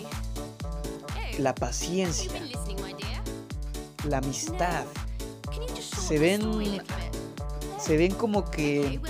la 1.40 1.52
paciencia, 1.52 2.30
la 4.08 4.18
amistad, 4.18 4.84
se 6.06 6.16
ven, 6.16 6.80
se 7.80 7.96
ven 7.96 8.14
como 8.14 8.48
que 8.50 9.00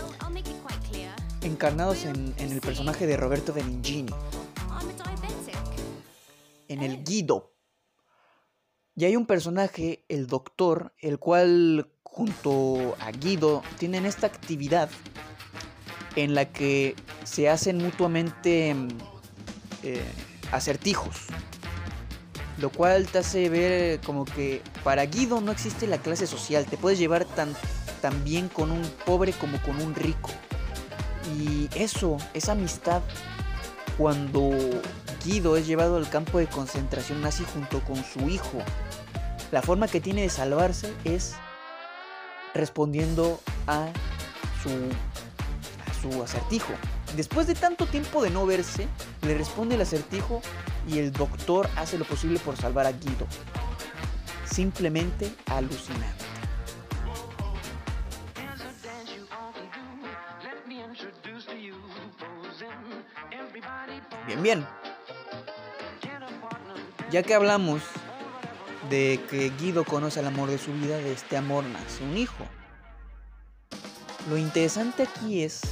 encarnados 1.46 2.04
en, 2.04 2.34
el 2.38 2.60
personaje 2.60 3.06
de 3.06 3.16
Roberto 3.16 3.52
Benigni, 3.52 4.06
en 6.68 6.82
el 6.82 7.04
Guido. 7.04 7.52
Y 8.94 9.04
hay 9.04 9.16
un 9.16 9.26
personaje, 9.26 10.04
el 10.08 10.26
doctor, 10.26 10.92
el 10.98 11.18
cual 11.18 11.90
junto 12.02 12.96
a 12.98 13.10
Guido 13.12 13.62
tienen 13.78 14.06
esta 14.06 14.26
actividad 14.26 14.90
en 16.16 16.34
la 16.34 16.46
que 16.46 16.96
se 17.24 17.48
hacen 17.48 17.78
mutuamente 17.78 18.74
eh, 19.82 20.02
acertijos. 20.50 21.26
Lo 22.58 22.70
cual 22.70 23.06
te 23.06 23.18
hace 23.18 23.50
ver 23.50 24.00
como 24.00 24.24
que 24.24 24.62
para 24.82 25.04
Guido 25.04 25.42
no 25.42 25.52
existe 25.52 25.86
la 25.86 25.98
clase 25.98 26.26
social. 26.26 26.64
Te 26.64 26.78
puedes 26.78 26.98
llevar 26.98 27.26
tan, 27.26 27.54
tan 28.00 28.24
bien 28.24 28.48
con 28.48 28.70
un 28.70 28.82
pobre 29.04 29.32
como 29.32 29.60
con 29.60 29.80
un 29.82 29.94
rico. 29.94 30.30
Y 31.34 31.68
eso, 31.74 32.18
esa 32.34 32.52
amistad, 32.52 33.02
cuando 33.98 34.50
Guido 35.24 35.56
es 35.56 35.66
llevado 35.66 35.96
al 35.96 36.08
campo 36.08 36.38
de 36.38 36.46
concentración 36.46 37.20
nazi 37.20 37.44
junto 37.52 37.80
con 37.80 37.96
su 38.04 38.28
hijo, 38.28 38.58
la 39.50 39.62
forma 39.62 39.88
que 39.88 40.00
tiene 40.00 40.22
de 40.22 40.28
salvarse 40.28 40.92
es 41.04 41.34
respondiendo 42.54 43.40
a 43.66 43.88
su 46.00 46.22
acertijo. 46.22 46.72
Después 47.16 47.46
de 47.46 47.54
tanto 47.54 47.86
tiempo 47.86 48.22
de 48.22 48.30
no 48.30 48.46
verse, 48.46 48.86
le 49.22 49.36
responde 49.36 49.74
el 49.74 49.80
acertijo 49.80 50.42
y 50.86 50.98
el 50.98 51.12
doctor 51.12 51.68
hace 51.76 51.98
lo 51.98 52.04
posible 52.04 52.38
por 52.38 52.56
salvar 52.56 52.86
a 52.86 52.92
Guido. 52.92 53.26
Simplemente 54.44 55.32
alucinante. 55.46 56.25
Ya 67.10 67.22
que 67.24 67.34
hablamos 67.34 67.82
de 68.90 69.20
que 69.28 69.50
Guido 69.58 69.84
conoce 69.84 70.20
el 70.20 70.26
amor 70.26 70.48
de 70.48 70.58
su 70.58 70.72
vida, 70.72 70.98
de 70.98 71.12
este 71.12 71.36
amor 71.36 71.64
nace 71.64 72.04
un 72.04 72.16
hijo. 72.16 72.44
Lo 74.30 74.38
interesante 74.38 75.02
aquí 75.02 75.42
es 75.42 75.62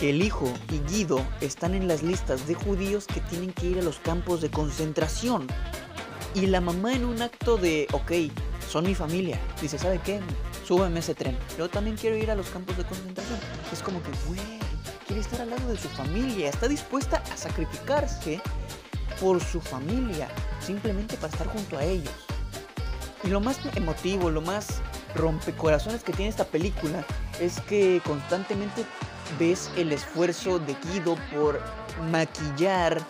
el 0.00 0.22
hijo 0.22 0.50
y 0.70 0.78
Guido 0.90 1.22
están 1.42 1.74
en 1.74 1.86
las 1.86 2.02
listas 2.02 2.46
de 2.46 2.54
judíos 2.54 3.06
que 3.06 3.20
tienen 3.20 3.52
que 3.52 3.66
ir 3.66 3.78
a 3.78 3.82
los 3.82 3.98
campos 3.98 4.40
de 4.40 4.50
concentración. 4.50 5.46
Y 6.34 6.46
la 6.46 6.62
mamá 6.62 6.94
en 6.94 7.04
un 7.04 7.20
acto 7.20 7.58
de, 7.58 7.86
ok, 7.92 8.12
son 8.70 8.84
mi 8.84 8.94
familia, 8.94 9.38
dice, 9.60 9.78
¿sabe 9.78 10.00
qué? 10.02 10.20
Súbeme 10.66 11.00
ese 11.00 11.14
tren. 11.14 11.36
Yo 11.58 11.68
también 11.68 11.96
quiero 11.96 12.16
ir 12.16 12.30
a 12.30 12.36
los 12.36 12.48
campos 12.48 12.78
de 12.78 12.84
concentración. 12.84 13.38
Es 13.70 13.82
como 13.82 14.02
que, 14.02 14.10
güey, 14.26 14.59
estar 15.20 15.40
al 15.40 15.50
lado 15.50 15.68
de 15.68 15.76
su 15.76 15.88
familia, 15.88 16.48
está 16.48 16.68
dispuesta 16.68 17.22
a 17.32 17.36
sacrificarse 17.36 18.40
por 19.20 19.40
su 19.42 19.60
familia, 19.60 20.28
simplemente 20.60 21.16
para 21.16 21.32
estar 21.32 21.46
junto 21.48 21.78
a 21.78 21.84
ellos. 21.84 22.12
Y 23.22 23.28
lo 23.28 23.40
más 23.40 23.58
emotivo, 23.74 24.30
lo 24.30 24.40
más 24.40 24.80
rompecorazones 25.14 26.02
que 26.02 26.12
tiene 26.12 26.30
esta 26.30 26.44
película 26.44 27.04
es 27.38 27.60
que 27.60 28.00
constantemente 28.04 28.84
ves 29.38 29.70
el 29.76 29.92
esfuerzo 29.92 30.58
de 30.58 30.74
Guido 30.84 31.16
por 31.32 31.60
maquillar 32.10 33.00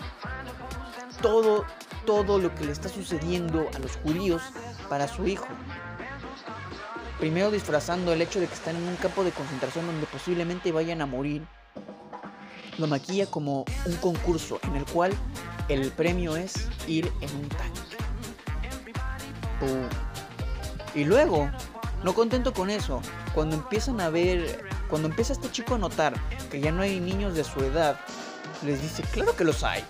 todo, 1.22 1.64
todo 2.06 2.38
lo 2.38 2.54
que 2.54 2.64
le 2.64 2.72
está 2.72 2.88
sucediendo 2.88 3.68
a 3.74 3.78
los 3.78 3.96
judíos 3.96 4.42
para 4.88 5.06
su 5.06 5.26
hijo. 5.26 5.46
Primero 7.18 7.50
disfrazando 7.50 8.12
el 8.12 8.22
hecho 8.22 8.40
de 8.40 8.46
que 8.46 8.54
están 8.54 8.76
en 8.76 8.88
un 8.88 8.96
campo 8.96 9.22
de 9.24 9.30
concentración 9.30 9.86
donde 9.86 10.06
posiblemente 10.06 10.72
vayan 10.72 11.02
a 11.02 11.06
morir. 11.06 11.46
Lo 12.80 12.86
maquilla 12.86 13.26
como 13.26 13.64
un 13.84 13.96
concurso 13.96 14.58
en 14.64 14.74
el 14.74 14.84
cual 14.86 15.12
el 15.68 15.92
premio 15.92 16.36
es 16.36 16.54
ir 16.88 17.12
en 17.20 17.36
un 17.36 17.48
tanque. 17.48 17.80
Y 20.94 21.04
luego, 21.04 21.48
no 22.02 22.14
contento 22.14 22.52
con 22.52 22.70
eso, 22.70 23.02
cuando 23.34 23.54
empiezan 23.56 24.00
a 24.00 24.08
ver 24.10 24.64
cuando 24.90 25.08
empieza 25.08 25.32
este 25.32 25.50
chico 25.50 25.76
a 25.76 25.78
notar 25.78 26.14
que 26.50 26.60
ya 26.60 26.72
no 26.72 26.82
hay 26.82 26.98
niños 26.98 27.34
de 27.34 27.44
su 27.44 27.60
edad, 27.60 27.98
les 28.66 28.82
dice, 28.82 29.02
claro 29.12 29.36
que 29.36 29.44
los 29.44 29.62
hay. 29.62 29.84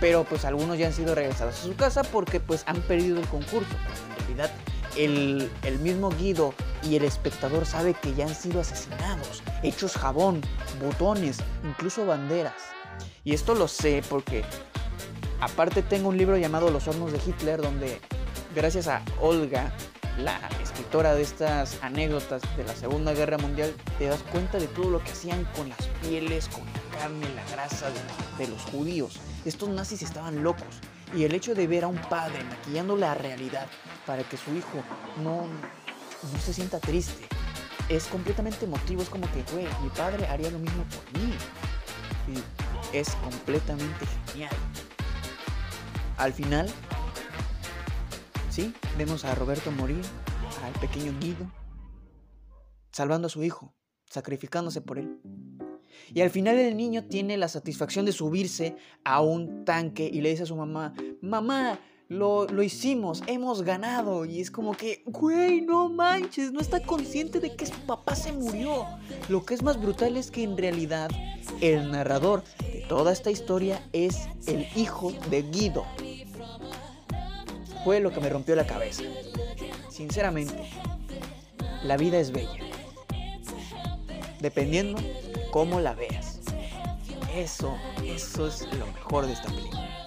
Pero 0.00 0.24
pues 0.24 0.44
algunos 0.44 0.78
ya 0.78 0.86
han 0.86 0.92
sido 0.92 1.14
regresados 1.14 1.58
a 1.58 1.62
su 1.62 1.74
casa 1.74 2.02
porque 2.04 2.38
pues 2.38 2.62
han 2.66 2.80
perdido 2.82 3.18
el 3.18 3.26
concurso. 3.26 3.70
en 4.10 4.26
realidad 4.26 4.50
el, 4.96 5.50
el 5.64 5.78
mismo 5.80 6.10
Guido 6.10 6.54
y 6.82 6.96
el 6.96 7.04
espectador 7.04 7.66
sabe 7.66 7.94
que 7.94 8.14
ya 8.14 8.26
han 8.26 8.34
sido 8.34 8.60
asesinados, 8.60 9.42
hechos 9.62 9.94
jabón, 9.94 10.40
botones, 10.80 11.38
incluso 11.64 12.06
banderas. 12.06 12.54
Y 13.24 13.34
esto 13.34 13.54
lo 13.54 13.68
sé 13.68 14.02
porque 14.08 14.44
aparte 15.40 15.82
tengo 15.82 16.08
un 16.08 16.18
libro 16.18 16.36
llamado 16.36 16.70
Los 16.70 16.88
hornos 16.88 17.12
de 17.12 17.20
Hitler 17.24 17.60
donde 17.60 18.00
gracias 18.54 18.88
a 18.88 19.02
Olga, 19.20 19.72
la 20.18 20.38
escritora 20.62 21.14
de 21.14 21.22
estas 21.22 21.78
anécdotas 21.82 22.42
de 22.56 22.64
la 22.64 22.74
Segunda 22.74 23.14
Guerra 23.14 23.38
Mundial, 23.38 23.74
te 23.98 24.06
das 24.06 24.22
cuenta 24.24 24.58
de 24.58 24.66
todo 24.66 24.90
lo 24.90 25.02
que 25.02 25.12
hacían 25.12 25.44
con 25.56 25.68
las 25.68 25.86
pieles, 26.02 26.48
con 26.48 26.64
la 26.66 26.98
carne, 26.98 27.26
la 27.34 27.44
grasa 27.50 27.88
de, 28.38 28.48
los 28.48 28.62
judíos. 28.64 29.20
Estos 29.44 29.68
nazis 29.68 30.02
estaban 30.02 30.42
locos. 30.42 30.80
Y 31.14 31.24
el 31.24 31.34
hecho 31.34 31.54
de 31.54 31.66
ver 31.66 31.84
a 31.84 31.88
un 31.88 31.98
padre 31.98 32.42
maquillando 32.44 32.96
la 32.96 33.14
realidad 33.14 33.66
para 34.06 34.22
que 34.22 34.36
su 34.36 34.54
hijo 34.54 34.82
no, 35.22 35.46
no 36.32 36.38
se 36.38 36.52
sienta 36.52 36.78
triste 36.78 37.28
es 37.88 38.06
completamente 38.06 38.64
emotivo. 38.64 39.02
Es 39.02 39.08
como 39.08 39.26
que, 39.32 39.42
güey, 39.52 39.66
mi 39.82 39.88
padre 39.90 40.26
haría 40.26 40.50
lo 40.50 40.58
mismo 40.58 40.84
por 40.84 41.20
mí. 41.20 41.32
Y 42.28 42.96
es 42.96 43.10
completamente 43.16 44.06
genial. 44.26 44.54
Al 46.16 46.32
final, 46.32 46.70
sí, 48.50 48.74
vemos 48.96 49.24
a 49.24 49.34
Roberto 49.34 49.70
morir, 49.72 50.02
al 50.64 50.72
pequeño 50.80 51.12
Guido, 51.18 51.50
salvando 52.92 53.26
a 53.26 53.30
su 53.30 53.42
hijo, 53.42 53.74
sacrificándose 54.08 54.80
por 54.80 54.98
él. 54.98 55.18
Y 56.14 56.20
al 56.20 56.30
final 56.30 56.58
el 56.58 56.76
niño 56.76 57.04
tiene 57.04 57.36
la 57.36 57.48
satisfacción 57.48 58.04
de 58.04 58.12
subirse 58.12 58.76
a 59.04 59.20
un 59.20 59.64
tanque 59.64 60.08
y 60.12 60.20
le 60.20 60.30
dice 60.30 60.44
a 60.44 60.46
su 60.46 60.56
mamá, 60.56 60.94
mamá, 61.20 61.80
lo, 62.12 62.46
lo, 62.46 62.62
hicimos, 62.62 63.22
hemos 63.26 63.62
ganado. 63.62 64.24
Y 64.24 64.40
es 64.40 64.50
como 64.50 64.76
que, 64.76 65.02
güey, 65.06 65.62
no 65.62 65.88
manches, 65.88 66.52
no 66.52 66.60
está 66.60 66.80
consciente 66.80 67.40
de 67.40 67.56
que 67.56 67.66
su 67.66 67.78
papá 67.86 68.14
se 68.14 68.32
murió. 68.32 68.86
Lo 69.28 69.44
que 69.44 69.54
es 69.54 69.62
más 69.62 69.80
brutal 69.80 70.16
es 70.16 70.30
que 70.30 70.42
en 70.42 70.56
realidad 70.56 71.10
el 71.60 71.90
narrador 71.90 72.44
de 72.58 72.84
toda 72.88 73.12
esta 73.12 73.30
historia 73.30 73.82
es 73.92 74.28
el 74.46 74.66
hijo 74.76 75.12
de 75.30 75.42
Guido. 75.42 75.86
Fue 77.84 78.00
lo 78.00 78.12
que 78.12 78.20
me 78.20 78.28
rompió 78.28 78.54
la 78.54 78.66
cabeza. 78.66 79.02
Sinceramente, 79.90 80.70
la 81.82 81.96
vida 81.96 82.20
es 82.20 82.30
bella. 82.30 82.60
Dependiendo 84.40 85.00
cómo 85.50 85.80
la 85.80 85.94
veas. 85.94 86.40
Eso, 87.34 87.74
eso 88.04 88.46
es 88.46 88.68
lo 88.74 88.86
mejor 88.86 89.26
de 89.26 89.32
esta 89.32 89.48
película. 89.48 90.01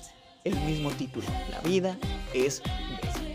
El 0.46 0.56
mismo 0.62 0.92
título, 0.92 1.26
La 1.50 1.60
vida 1.62 1.98
es 2.32 2.62
bella. 3.02 3.26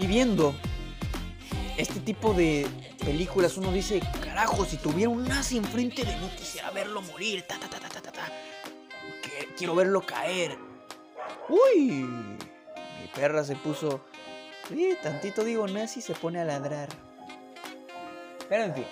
Y 0.00 0.06
viendo 0.06 0.54
este 1.76 2.00
tipo 2.00 2.32
de 2.32 2.66
películas, 3.04 3.58
uno 3.58 3.70
dice, 3.72 4.00
carajo, 4.22 4.64
si 4.64 4.78
tuviera 4.78 5.10
un 5.10 5.28
nazi 5.28 5.58
enfrente 5.58 6.02
de 6.02 6.16
mí, 6.16 6.30
quisiera 6.38 6.70
verlo 6.70 7.02
morir. 7.02 7.42
Ta. 7.42 7.58
Quiero 9.58 9.74
verlo 9.74 10.00
caer. 10.00 10.58
Uy, 11.48 12.06
perra 13.14 13.44
se 13.44 13.56
puso... 13.56 14.00
Sí, 14.68 14.96
tantito 15.02 15.44
digo 15.44 15.66
nazi 15.66 16.00
se 16.00 16.14
pone 16.14 16.40
a 16.40 16.44
ladrar. 16.44 16.88
Pero 18.48 18.64
en 18.64 18.74
fin. 18.74 18.84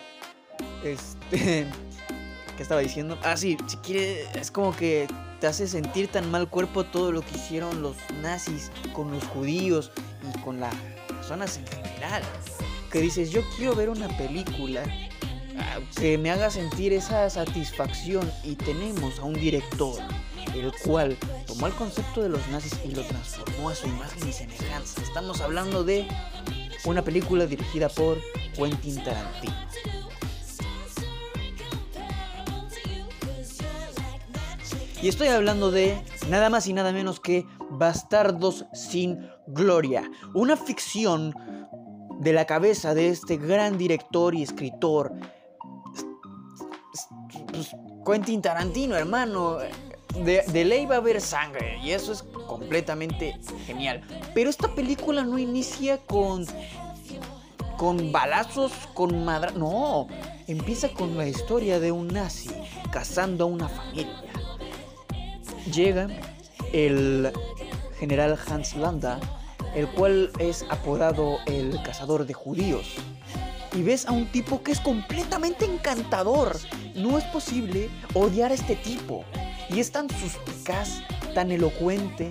Este... 0.84 1.66
¿Qué 2.56 2.62
estaba 2.62 2.80
diciendo? 2.80 3.18
Ah, 3.22 3.36
sí, 3.36 3.56
si 3.66 3.76
quiere... 3.78 4.26
Es 4.38 4.50
como 4.50 4.76
que 4.76 5.08
te 5.40 5.46
hace 5.46 5.66
sentir 5.66 6.08
tan 6.08 6.30
mal 6.30 6.48
cuerpo 6.48 6.84
todo 6.84 7.10
lo 7.10 7.22
que 7.22 7.34
hicieron 7.34 7.82
los 7.82 7.96
nazis 8.20 8.70
con 8.92 9.10
los 9.10 9.24
judíos 9.24 9.90
y 10.22 10.38
con 10.40 10.60
las 10.60 10.74
personas 11.08 11.56
en 11.56 11.66
general. 11.66 12.22
Que 12.90 13.00
dices, 13.00 13.30
yo 13.30 13.42
quiero 13.56 13.74
ver 13.74 13.88
una 13.88 14.08
película 14.18 14.84
que 15.96 16.18
me 16.18 16.30
haga 16.30 16.50
sentir 16.50 16.92
esa 16.92 17.28
satisfacción 17.30 18.30
y 18.44 18.54
tenemos 18.56 19.18
a 19.18 19.24
un 19.24 19.34
director 19.34 20.00
el 20.54 20.72
cual 20.84 21.16
tomó 21.46 21.66
el 21.66 21.72
concepto 21.74 22.22
de 22.22 22.28
los 22.28 22.46
nazis 22.48 22.78
y 22.84 22.94
lo 22.94 23.02
transformó 23.02 23.70
a 23.70 23.74
su 23.74 23.86
imagen 23.86 24.28
y 24.28 24.32
semejanza. 24.32 25.00
Estamos 25.02 25.40
hablando 25.40 25.84
de 25.84 26.06
una 26.84 27.02
película 27.02 27.46
dirigida 27.46 27.88
por 27.88 28.18
Quentin 28.54 29.02
Tarantino. 29.02 29.54
Y 35.00 35.08
estoy 35.08 35.28
hablando 35.28 35.72
de 35.72 36.00
nada 36.28 36.48
más 36.48 36.68
y 36.68 36.72
nada 36.72 36.92
menos 36.92 37.18
que 37.18 37.44
Bastardos 37.70 38.66
sin 38.72 39.28
Gloria, 39.48 40.08
una 40.34 40.56
ficción 40.56 41.34
de 42.20 42.32
la 42.32 42.46
cabeza 42.46 42.94
de 42.94 43.08
este 43.08 43.36
gran 43.36 43.78
director 43.78 44.32
y 44.34 44.44
escritor 44.44 45.12
pues, 47.52 47.74
Quentin 48.06 48.42
Tarantino, 48.42 48.94
hermano 48.94 49.58
de, 50.14 50.64
ley 50.64 50.86
va 50.86 50.96
a 50.96 50.98
haber 50.98 51.20
sangre 51.20 51.78
y 51.82 51.90
eso 51.90 52.12
es 52.12 52.22
completamente 52.22 53.38
genial. 53.66 54.02
Pero 54.34 54.50
esta 54.50 54.74
película 54.74 55.22
no 55.22 55.38
inicia 55.38 55.98
con 55.98 56.46
con 57.76 58.12
balazos, 58.12 58.70
con 58.94 59.24
madra, 59.24 59.50
no, 59.50 60.06
empieza 60.46 60.90
con 60.90 61.16
la 61.16 61.26
historia 61.26 61.80
de 61.80 61.90
un 61.90 62.06
nazi 62.06 62.50
cazando 62.92 63.44
a 63.44 63.46
una 63.48 63.68
familia. 63.68 64.22
Llega 65.72 66.06
el 66.72 67.32
general 67.98 68.38
Hans 68.48 68.76
Landa, 68.76 69.18
el 69.74 69.88
cual 69.88 70.30
es 70.38 70.64
apodado 70.70 71.38
el 71.46 71.82
cazador 71.82 72.24
de 72.24 72.34
judíos. 72.34 72.94
Y 73.72 73.82
ves 73.82 74.06
a 74.06 74.12
un 74.12 74.30
tipo 74.30 74.62
que 74.62 74.72
es 74.72 74.80
completamente 74.80 75.64
encantador. 75.64 76.58
No 76.94 77.18
es 77.18 77.24
posible 77.24 77.88
odiar 78.14 78.52
a 78.52 78.54
este 78.54 78.76
tipo. 78.76 79.24
Y 79.74 79.80
es 79.80 79.90
tan 79.90 80.08
suspicaz, 80.10 81.02
tan 81.34 81.50
elocuente, 81.50 82.30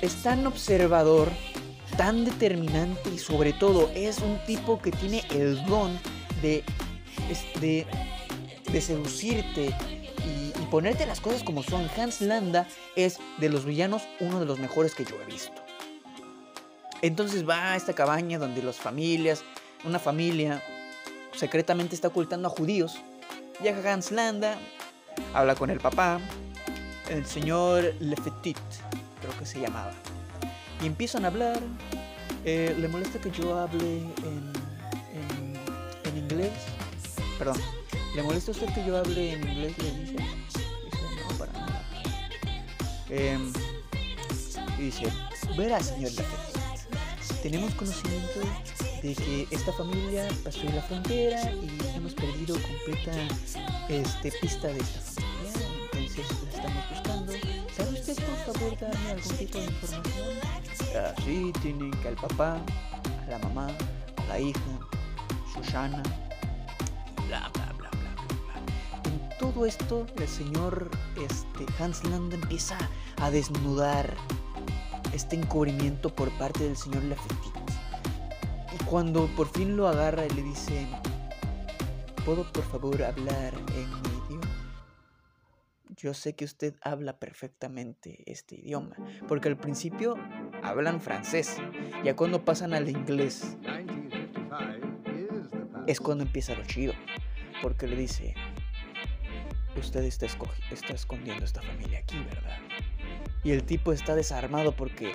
es 0.00 0.22
tan 0.22 0.46
observador, 0.46 1.28
tan 1.96 2.24
determinante 2.24 3.10
y 3.10 3.18
sobre 3.18 3.52
todo 3.52 3.90
es 3.94 4.18
un 4.18 4.38
tipo 4.46 4.80
que 4.80 4.92
tiene 4.92 5.24
el 5.30 5.64
don 5.66 5.98
de, 6.40 6.62
de, 7.60 7.86
de 8.72 8.80
seducirte 8.80 9.74
y, 10.24 10.60
y, 10.60 10.66
ponerte 10.70 11.04
las 11.04 11.20
cosas 11.20 11.42
como 11.42 11.62
son. 11.62 11.90
Hans 11.96 12.20
Landa 12.20 12.68
es 12.94 13.18
de 13.38 13.48
los 13.48 13.64
villanos 13.64 14.02
uno 14.20 14.38
de 14.38 14.46
los 14.46 14.58
mejores 14.58 14.94
que 14.94 15.04
yo 15.04 15.16
he 15.20 15.26
visto. 15.26 15.60
Entonces 17.02 17.48
va 17.48 17.72
a 17.72 17.76
esta 17.76 17.94
cabaña 17.94 18.38
donde 18.38 18.62
las 18.62 18.76
familias, 18.76 19.42
una 19.84 19.98
familia 19.98 20.62
secretamente 21.34 21.94
está 21.94 22.08
ocultando 22.08 22.48
a 22.48 22.50
judíos. 22.50 23.00
Llega 23.62 23.92
Hans 23.92 24.10
Landa, 24.10 24.58
habla 25.34 25.54
con 25.54 25.70
el 25.70 25.80
papá, 25.80 26.20
el 27.08 27.26
señor 27.26 27.94
Lefetit, 28.00 28.58
creo 29.20 29.38
que 29.38 29.46
se 29.46 29.60
llamaba. 29.60 29.92
Y 30.82 30.86
empiezan 30.86 31.24
a 31.24 31.28
hablar. 31.28 31.60
Eh, 32.44 32.74
¿Le 32.78 32.88
molesta 32.88 33.18
que 33.20 33.30
yo 33.30 33.58
hable 33.58 33.98
en, 33.98 34.52
en, 36.04 36.16
inglés? 36.16 36.52
Perdón. 37.38 37.60
¿Le 38.14 38.22
molesta 38.22 38.52
usted 38.52 38.72
que 38.72 38.86
yo 38.86 38.96
hable 38.96 39.32
en 39.32 39.48
inglés? 39.48 39.78
Le 39.78 39.90
dice. 39.92 40.16
nada. 41.52 41.84
Em, 43.10 43.52
y 44.78 44.82
dice, 44.82 45.06
verá, 45.56 45.80
señor 45.82 46.12
Lefetit, 46.12 46.60
tenemos 47.42 47.74
conocimiento 47.74 48.40
de 49.02 49.14
que 49.14 49.46
esta 49.50 49.72
familia 49.72 50.28
pasó 50.44 50.64
la 50.74 50.82
frontera 50.82 51.40
y 51.52 51.96
hemos 51.96 52.14
perdido 52.14 52.56
completa 52.60 53.12
este, 53.88 54.32
pista 54.32 54.68
de 54.68 54.78
esta 54.78 55.00
familia, 55.00 55.09
favor 58.60 58.78
darme 58.78 59.10
algún 59.10 59.36
tipo 59.36 59.58
de 59.58 59.64
información? 59.64 60.26
Ah, 60.96 61.14
sí, 61.24 61.52
tienen 61.62 61.90
que 61.90 62.08
al 62.08 62.16
papá, 62.16 62.60
a 63.26 63.30
la 63.30 63.38
mamá, 63.38 63.68
a 64.16 64.26
la 64.28 64.38
hija, 64.38 64.60
Shoshana, 65.54 66.02
bla 67.26 67.50
bla 67.54 67.72
bla 67.78 67.90
bla 67.90 67.90
bla. 67.90 69.10
En 69.10 69.38
todo 69.38 69.64
esto 69.66 70.06
el 70.16 70.28
señor 70.28 70.90
este, 71.16 71.66
Hans 71.82 72.04
Land 72.04 72.34
empieza 72.34 72.76
a 73.20 73.30
desnudar 73.30 74.14
este 75.12 75.36
encubrimiento 75.36 76.14
por 76.14 76.30
parte 76.38 76.64
del 76.64 76.76
señor 76.76 77.02
Lafetti 77.04 77.50
cuando 78.90 79.28
por 79.36 79.46
fin 79.46 79.76
lo 79.76 79.86
agarra 79.86 80.26
y 80.26 80.30
le 80.30 80.42
dice, 80.42 80.88
¿puedo 82.24 82.42
por 82.52 82.64
favor 82.64 83.00
hablar 83.04 83.54
en? 83.76 84.09
Yo 86.02 86.14
sé 86.14 86.34
que 86.34 86.46
usted 86.46 86.74
habla 86.80 87.18
perfectamente 87.18 88.22
este 88.24 88.54
idioma, 88.54 88.96
porque 89.28 89.48
al 89.48 89.58
principio 89.58 90.16
hablan 90.62 91.02
francés, 91.02 91.58
ya 92.02 92.16
cuando 92.16 92.42
pasan 92.42 92.72
al 92.72 92.88
inglés 92.88 93.58
es 95.86 96.00
cuando 96.00 96.24
empieza 96.24 96.54
lo 96.54 96.64
chido. 96.64 96.94
porque 97.60 97.86
le 97.86 97.96
dice, 97.96 98.34
usted 99.76 100.04
está, 100.04 100.24
está 100.70 100.94
escondiendo 100.94 101.44
esta 101.44 101.60
familia 101.60 101.98
aquí, 101.98 102.16
¿verdad? 102.20 102.58
Y 103.44 103.50
el 103.50 103.64
tipo 103.64 103.92
está 103.92 104.14
desarmado 104.14 104.74
porque 104.74 105.12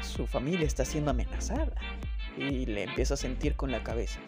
su 0.00 0.26
familia 0.26 0.66
está 0.66 0.86
siendo 0.86 1.10
amenazada 1.10 1.74
y 2.38 2.64
le 2.64 2.84
empieza 2.84 3.12
a 3.12 3.18
sentir 3.18 3.56
con 3.56 3.70
la 3.70 3.82
cabeza. 3.82 4.20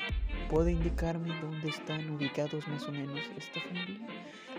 ¿Puede 0.51 0.73
indicarme 0.73 1.35
dónde 1.41 1.71
están 1.71 2.11
ubicados 2.11 2.69
más 2.69 2.83
o 2.83 2.93
menos 2.93 3.21
esta 3.39 3.61
familia? 3.63 4.07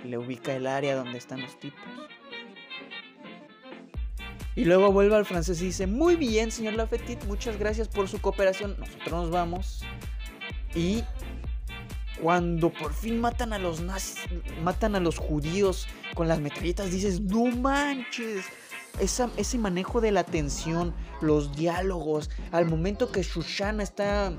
Le 0.03 0.17
ubica 0.17 0.53
el 0.55 0.67
área 0.67 0.95
donde 0.95 1.17
están 1.17 1.41
los 1.41 1.59
tipos. 1.59 1.79
Y 4.55 4.65
luego 4.65 4.91
vuelve 4.91 5.15
al 5.15 5.25
francés 5.25 5.61
y 5.61 5.65
dice, 5.65 5.87
muy 5.87 6.15
bien, 6.17 6.51
señor 6.51 6.73
Lafetit, 6.73 7.23
muchas 7.25 7.57
gracias 7.57 7.87
por 7.87 8.09
su 8.09 8.19
cooperación. 8.19 8.75
Nosotros 8.77 9.11
nos 9.11 9.29
vamos. 9.31 9.81
Y 10.75 11.03
cuando 12.21 12.69
por 12.71 12.93
fin 12.93 13.19
matan 13.21 13.53
a 13.53 13.59
los 13.59 13.79
nazis, 13.81 14.19
matan 14.61 14.95
a 14.95 14.99
los 14.99 15.17
judíos 15.17 15.87
con 16.13 16.27
las 16.27 16.39
metralletas, 16.39 16.91
dices, 16.91 17.21
no 17.21 17.45
manches. 17.45 18.45
ese 18.99 19.57
manejo 19.57 20.01
de 20.01 20.11
la 20.11 20.25
tensión, 20.25 20.93
los 21.21 21.55
diálogos, 21.55 22.29
al 22.51 22.65
momento 22.65 23.11
que 23.11 23.23
Shushana 23.23 23.83
está 23.83 24.33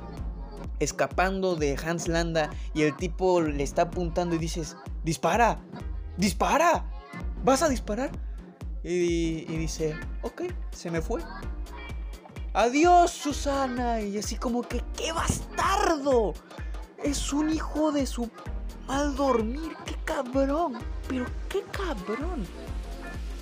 escapando 0.79 1.57
de 1.57 1.79
Hans 1.83 2.07
Landa 2.07 2.51
y 2.75 2.83
el 2.83 2.97
tipo 2.97 3.41
le 3.41 3.63
está 3.63 3.83
apuntando 3.83 4.37
y 4.37 4.39
dices, 4.39 4.77
dispara, 5.03 5.61
dispara, 6.17 6.85
¿vas 7.45 7.63
a 7.63 7.69
disparar? 7.69 8.11
Y, 8.85 9.45
dice, 9.45 9.97
ok, 10.23 10.43
se 10.73 10.91
me 10.91 11.01
fue. 11.01 11.23
Adiós, 12.53 13.13
Susana. 13.13 14.01
Y 14.01 14.19
así 14.19 14.37
como 14.37 14.63
que, 14.63 14.83
¡qué 14.97 15.13
bastardo! 15.13 16.35
Es 17.03 17.33
un 17.33 17.51
hijo 17.51 17.93
de 17.93 18.07
su 18.07 18.29
mal 18.87 19.15
dormir. 19.15 19.77
¡Qué 19.85 19.97
cabrón! 20.05 20.79
Pero 21.09 21.27
qué 21.49 21.63
cabrón. 21.71 22.45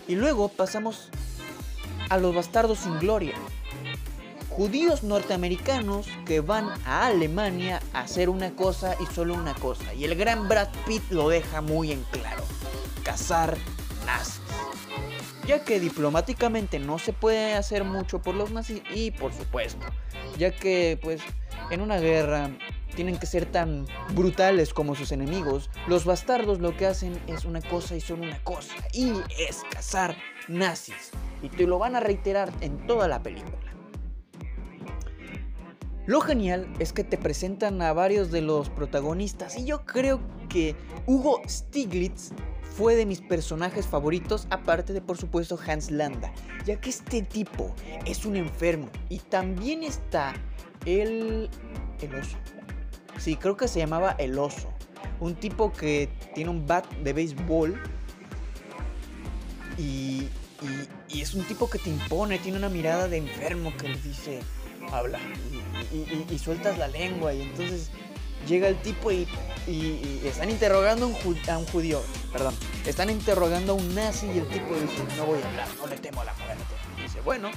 Y 0.06 0.14
luego 0.14 0.48
pasamos 0.48 1.10
a 2.10 2.18
los 2.18 2.34
bastardos 2.34 2.80
sin 2.80 2.98
gloria. 2.98 3.34
Judíos 4.50 5.04
norteamericanos 5.04 6.08
que 6.26 6.40
van 6.40 6.68
a 6.84 7.06
Alemania 7.06 7.80
a 7.92 8.00
hacer 8.00 8.28
una 8.28 8.50
cosa 8.56 8.96
y 9.00 9.06
solo 9.14 9.34
una 9.34 9.54
cosa. 9.54 9.94
Y 9.94 10.04
el 10.04 10.16
gran 10.16 10.48
Brad 10.48 10.68
Pitt 10.86 11.08
lo 11.10 11.28
deja 11.28 11.60
muy 11.60 11.92
en 11.92 12.02
claro. 12.10 12.42
Cazar 13.04 13.56
nazis. 14.04 14.42
Ya 15.46 15.64
que 15.64 15.80
diplomáticamente 15.80 16.78
no 16.78 16.98
se 16.98 17.12
puede 17.12 17.54
hacer 17.54 17.84
mucho 17.84 18.20
por 18.20 18.34
los 18.34 18.50
nazis 18.50 18.82
y 18.94 19.12
por 19.12 19.32
supuesto, 19.32 19.86
ya 20.36 20.50
que 20.50 20.98
pues 21.00 21.22
en 21.70 21.80
una 21.80 21.98
guerra 21.98 22.50
tienen 22.94 23.18
que 23.18 23.26
ser 23.26 23.46
tan 23.46 23.86
brutales 24.14 24.74
como 24.74 24.94
sus 24.94 25.12
enemigos, 25.12 25.70
los 25.86 26.04
bastardos 26.04 26.58
lo 26.58 26.76
que 26.76 26.86
hacen 26.86 27.20
es 27.28 27.44
una 27.44 27.62
cosa 27.62 27.96
y 27.96 28.00
son 28.00 28.20
una 28.20 28.42
cosa, 28.42 28.74
y 28.92 29.12
es 29.38 29.62
cazar 29.70 30.16
nazis. 30.48 31.10
Y 31.42 31.48
te 31.48 31.66
lo 31.66 31.78
van 31.78 31.96
a 31.96 32.00
reiterar 32.00 32.52
en 32.60 32.86
toda 32.86 33.08
la 33.08 33.22
película. 33.22 33.69
Lo 36.10 36.20
genial 36.20 36.66
es 36.80 36.92
que 36.92 37.04
te 37.04 37.16
presentan 37.16 37.80
a 37.82 37.92
varios 37.92 38.32
de 38.32 38.40
los 38.42 38.68
protagonistas 38.68 39.56
y 39.56 39.64
yo 39.64 39.84
creo 39.84 40.18
que 40.48 40.74
Hugo 41.06 41.40
Stiglitz 41.48 42.32
fue 42.76 42.96
de 42.96 43.06
mis 43.06 43.20
personajes 43.20 43.86
favoritos, 43.86 44.48
aparte 44.50 44.92
de 44.92 45.02
por 45.02 45.18
supuesto 45.18 45.56
Hans 45.64 45.92
Landa, 45.92 46.32
ya 46.66 46.80
que 46.80 46.90
este 46.90 47.22
tipo 47.22 47.72
es 48.06 48.26
un 48.26 48.34
enfermo 48.34 48.88
y 49.08 49.20
también 49.20 49.84
está 49.84 50.34
el, 50.84 51.48
el 52.00 52.14
oso. 52.16 52.38
Sí, 53.16 53.36
creo 53.36 53.56
que 53.56 53.68
se 53.68 53.78
llamaba 53.78 54.16
El 54.18 54.36
Oso. 54.36 54.68
Un 55.20 55.36
tipo 55.36 55.72
que 55.72 56.08
tiene 56.34 56.50
un 56.50 56.66
bat 56.66 56.90
de 57.04 57.12
béisbol. 57.12 57.80
Y, 59.78 60.26
y, 61.08 61.20
es 61.20 61.34
un 61.34 61.44
tipo 61.44 61.70
que 61.70 61.78
te 61.78 61.88
impone, 61.88 62.40
tiene 62.40 62.58
una 62.58 62.68
mirada 62.68 63.06
de 63.06 63.18
enfermo 63.18 63.72
que 63.76 63.90
le 63.90 63.96
dice, 64.00 64.40
habla. 64.88 65.18
Y, 65.92 66.38
sueltas 66.38 66.78
la 66.78 66.88
lengua. 66.88 67.32
Y 67.34 67.42
entonces 67.42 67.90
llega 68.46 68.68
el 68.68 68.76
tipo 68.82 69.10
y, 69.12 69.26
están 70.24 70.50
interrogando 70.50 71.06
a 71.06 71.08
un, 71.58 71.66
judío. 71.66 72.02
Perdón. 72.32 72.54
Están 72.86 73.10
interrogando 73.10 73.72
a 73.72 73.74
un 73.76 73.94
nazi 73.94 74.26
y 74.26 74.38
el 74.38 74.48
tipo 74.48 74.74
dice, 74.74 75.02
no 75.16 75.26
voy 75.26 75.40
a 75.42 75.48
hablar, 75.48 75.68
no 75.78 75.86
le 75.86 75.96
temo 75.96 76.22
a 76.22 76.24
la 76.24 76.34
muerte. 76.34 76.62
Y 76.98 77.02
dice, 77.02 77.20
bueno. 77.20 77.50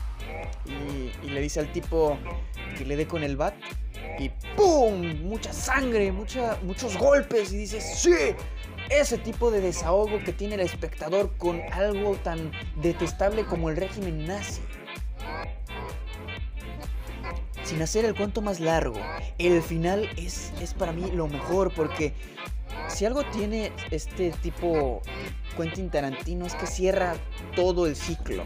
Y, 0.65 1.29
le 1.29 1.41
dice 1.41 1.59
al 1.59 1.71
tipo 1.71 2.17
que 2.77 2.86
le 2.86 2.95
dé 2.95 3.07
con 3.07 3.23
el 3.23 3.38
bat 3.38 3.55
y 4.19 4.29
¡pum! 4.55 5.23
Mucha 5.23 5.53
sangre, 5.53 6.12
mucha, 6.12 6.57
muchos 6.63 6.97
golpes 6.97 7.51
y 7.53 7.57
dices, 7.57 7.99
¡sí! 7.99 8.36
Ese 8.89 9.17
tipo 9.17 9.49
de 9.49 9.62
desahogo 9.62 10.19
que 10.23 10.33
tiene 10.33 10.55
el 10.55 10.62
espectador 10.62 11.36
con 11.38 11.62
algo 11.71 12.15
tan 12.17 12.51
detestable 12.81 13.45
como 13.45 13.69
el 13.69 13.77
régimen 13.77 14.25
nazi. 14.27 14.62
Sin 17.63 17.82
hacer 17.82 18.06
el 18.06 18.15
cuento 18.15 18.41
más 18.41 18.60
largo, 18.60 18.99
el 19.38 19.62
final 19.62 20.10
es, 20.17 20.52
es 20.62 20.73
para 20.73 20.91
mí 20.91 21.10
lo 21.12 21.28
mejor 21.28 21.73
porque 21.73 22.13
si 22.89 23.06
algo 23.06 23.23
tiene 23.32 23.71
este 23.91 24.32
tipo 24.32 25.02
Quentin 25.56 25.89
Tarantino 25.89 26.45
es 26.45 26.56
que 26.56 26.67
cierra 26.67 27.15
todo 27.56 27.88
el 27.88 27.95
ciclo. 27.95 28.43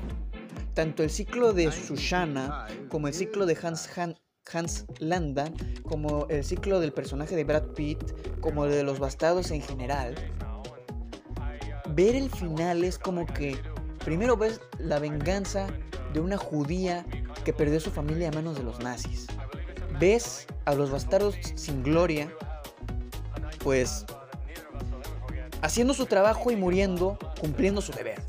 Tanto 0.74 1.04
el 1.04 1.10
ciclo 1.10 1.54
de 1.54 1.72
Sushana 1.72 2.68
como 2.90 3.08
el 3.08 3.14
ciclo 3.14 3.46
de 3.46 3.58
Hans, 3.62 3.90
Han 3.98 4.16
Hans 4.54 4.86
Landa, 5.00 5.52
como 5.84 6.28
el 6.30 6.44
ciclo 6.44 6.80
del 6.80 6.94
personaje 6.94 7.36
de 7.36 7.44
Brad 7.44 7.70
Pitt, 7.70 8.00
como 8.40 8.66
el 8.66 8.72
de 8.72 8.84
los 8.84 9.00
bastardos 9.00 9.52
en 9.52 9.62
general, 9.62 10.16
ver 11.90 12.16
el 12.16 12.30
final 12.30 12.84
es 12.84 12.98
como 12.98 13.26
que 13.26 13.58
primero 14.06 14.38
ves 14.38 14.62
la 14.78 15.00
venganza 15.00 15.68
de 16.14 16.20
una 16.20 16.38
judía 16.38 17.06
que 17.44 17.54
perdió 17.54 17.80
su 17.80 17.92
familia 17.92 18.30
a 18.30 18.32
manos 18.32 18.58
de 18.58 18.64
los 18.64 18.80
nazis. 18.80 19.28
Ves 20.00 20.48
a 20.66 20.74
los 20.74 20.92
bastardos 20.92 21.36
sin 21.56 21.84
gloria, 21.84 22.32
pues 23.64 24.06
haciendo 25.62 25.94
su 25.94 26.06
trabajo 26.06 26.52
y 26.52 26.56
muriendo, 26.56 27.18
cumpliendo 27.40 27.82
su 27.82 27.92
deber. 27.92 28.22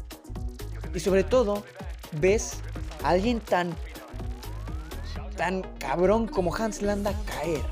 Y 0.94 1.00
sobre 1.00 1.24
todo, 1.24 1.62
ves 2.20 2.54
a 3.02 3.10
alguien 3.10 3.40
tan 3.40 3.74
tan 5.36 5.62
cabrón 5.78 6.26
como 6.26 6.54
Hans 6.54 6.82
Landa 6.82 7.14
caer 7.24 7.62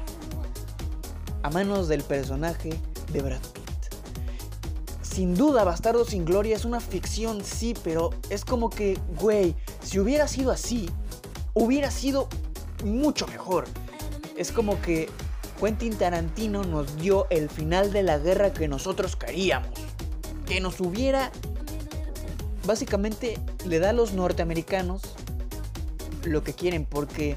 a 1.42 1.50
manos 1.50 1.88
del 1.88 2.02
personaje 2.04 2.70
de 3.12 3.22
Brad 3.22 3.40
Pitt. 3.40 3.64
Sin 5.02 5.34
duda, 5.34 5.64
Bastardo 5.64 6.04
sin 6.04 6.24
Gloria 6.24 6.54
es 6.54 6.64
una 6.64 6.78
ficción, 6.78 7.42
sí, 7.44 7.74
pero 7.82 8.10
es 8.30 8.44
como 8.44 8.70
que, 8.70 8.98
güey, 9.20 9.56
si 9.82 9.98
hubiera 9.98 10.28
sido 10.28 10.52
así, 10.52 10.88
hubiera 11.56 11.90
sido 11.90 12.28
mucho 12.84 13.26
mejor. 13.26 13.64
Es 14.36 14.52
como 14.52 14.80
que 14.82 15.08
Quentin 15.58 15.96
Tarantino 15.96 16.62
nos 16.62 16.96
dio 16.98 17.26
el 17.30 17.48
final 17.48 17.92
de 17.92 18.02
la 18.02 18.18
guerra 18.18 18.52
que 18.52 18.68
nosotros 18.68 19.16
queríamos. 19.16 19.70
Que 20.46 20.60
nos 20.60 20.80
hubiera... 20.80 21.32
Básicamente 22.66 23.38
le 23.64 23.78
da 23.78 23.90
a 23.90 23.92
los 23.92 24.12
norteamericanos 24.12 25.02
lo 26.24 26.42
que 26.42 26.52
quieren 26.52 26.84
porque 26.84 27.36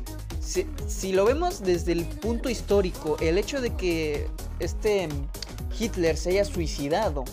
si, 0.87 1.13
lo 1.13 1.25
vemos 1.25 1.61
desde 1.61 1.91
el 1.91 2.05
punto 2.05 2.49
histórico, 2.49 3.15
el 3.21 3.37
hecho 3.37 3.61
de 3.61 3.75
que 3.75 4.27
este 4.59 5.07
Hitler 5.79 6.17
se 6.17 6.31
haya 6.31 6.45
suicidado 6.45 7.23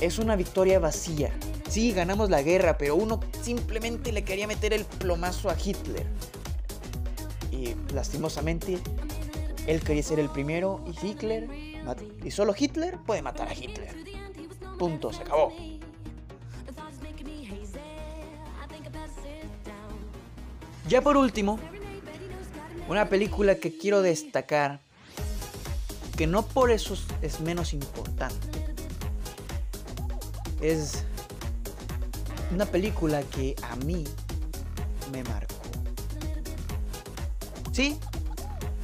es 0.00 0.18
una 0.18 0.34
victoria 0.34 0.78
vacía. 0.78 1.30
Sí, 1.74 1.90
ganamos 1.90 2.30
la 2.30 2.40
guerra, 2.40 2.78
pero 2.78 2.94
uno 2.94 3.18
simplemente 3.42 4.12
le 4.12 4.22
quería 4.22 4.46
meter 4.46 4.72
el 4.72 4.84
plomazo 4.84 5.50
a 5.50 5.56
Hitler. 5.58 6.06
Y 7.50 7.74
lastimosamente, 7.92 8.78
él 9.66 9.80
quería 9.80 10.04
ser 10.04 10.20
el 10.20 10.28
primero 10.28 10.84
y 10.86 11.04
Hitler, 11.04 11.48
y 12.22 12.30
solo 12.30 12.54
Hitler 12.56 12.98
puede 13.04 13.22
matar 13.22 13.48
a 13.48 13.54
Hitler. 13.54 13.92
Punto, 14.78 15.12
se 15.12 15.22
acabó. 15.22 15.52
Ya 20.88 21.02
por 21.02 21.16
último, 21.16 21.58
una 22.88 23.08
película 23.08 23.56
que 23.56 23.76
quiero 23.76 24.00
destacar, 24.00 24.78
que 26.16 26.28
no 26.28 26.46
por 26.46 26.70
eso 26.70 26.96
es 27.20 27.40
menos 27.40 27.74
importante. 27.74 28.46
Es 30.60 31.04
una 32.54 32.66
película 32.66 33.20
que 33.22 33.56
a 33.62 33.74
mí 33.76 34.04
me 35.10 35.24
marcó. 35.24 35.54
Sí, 37.72 37.98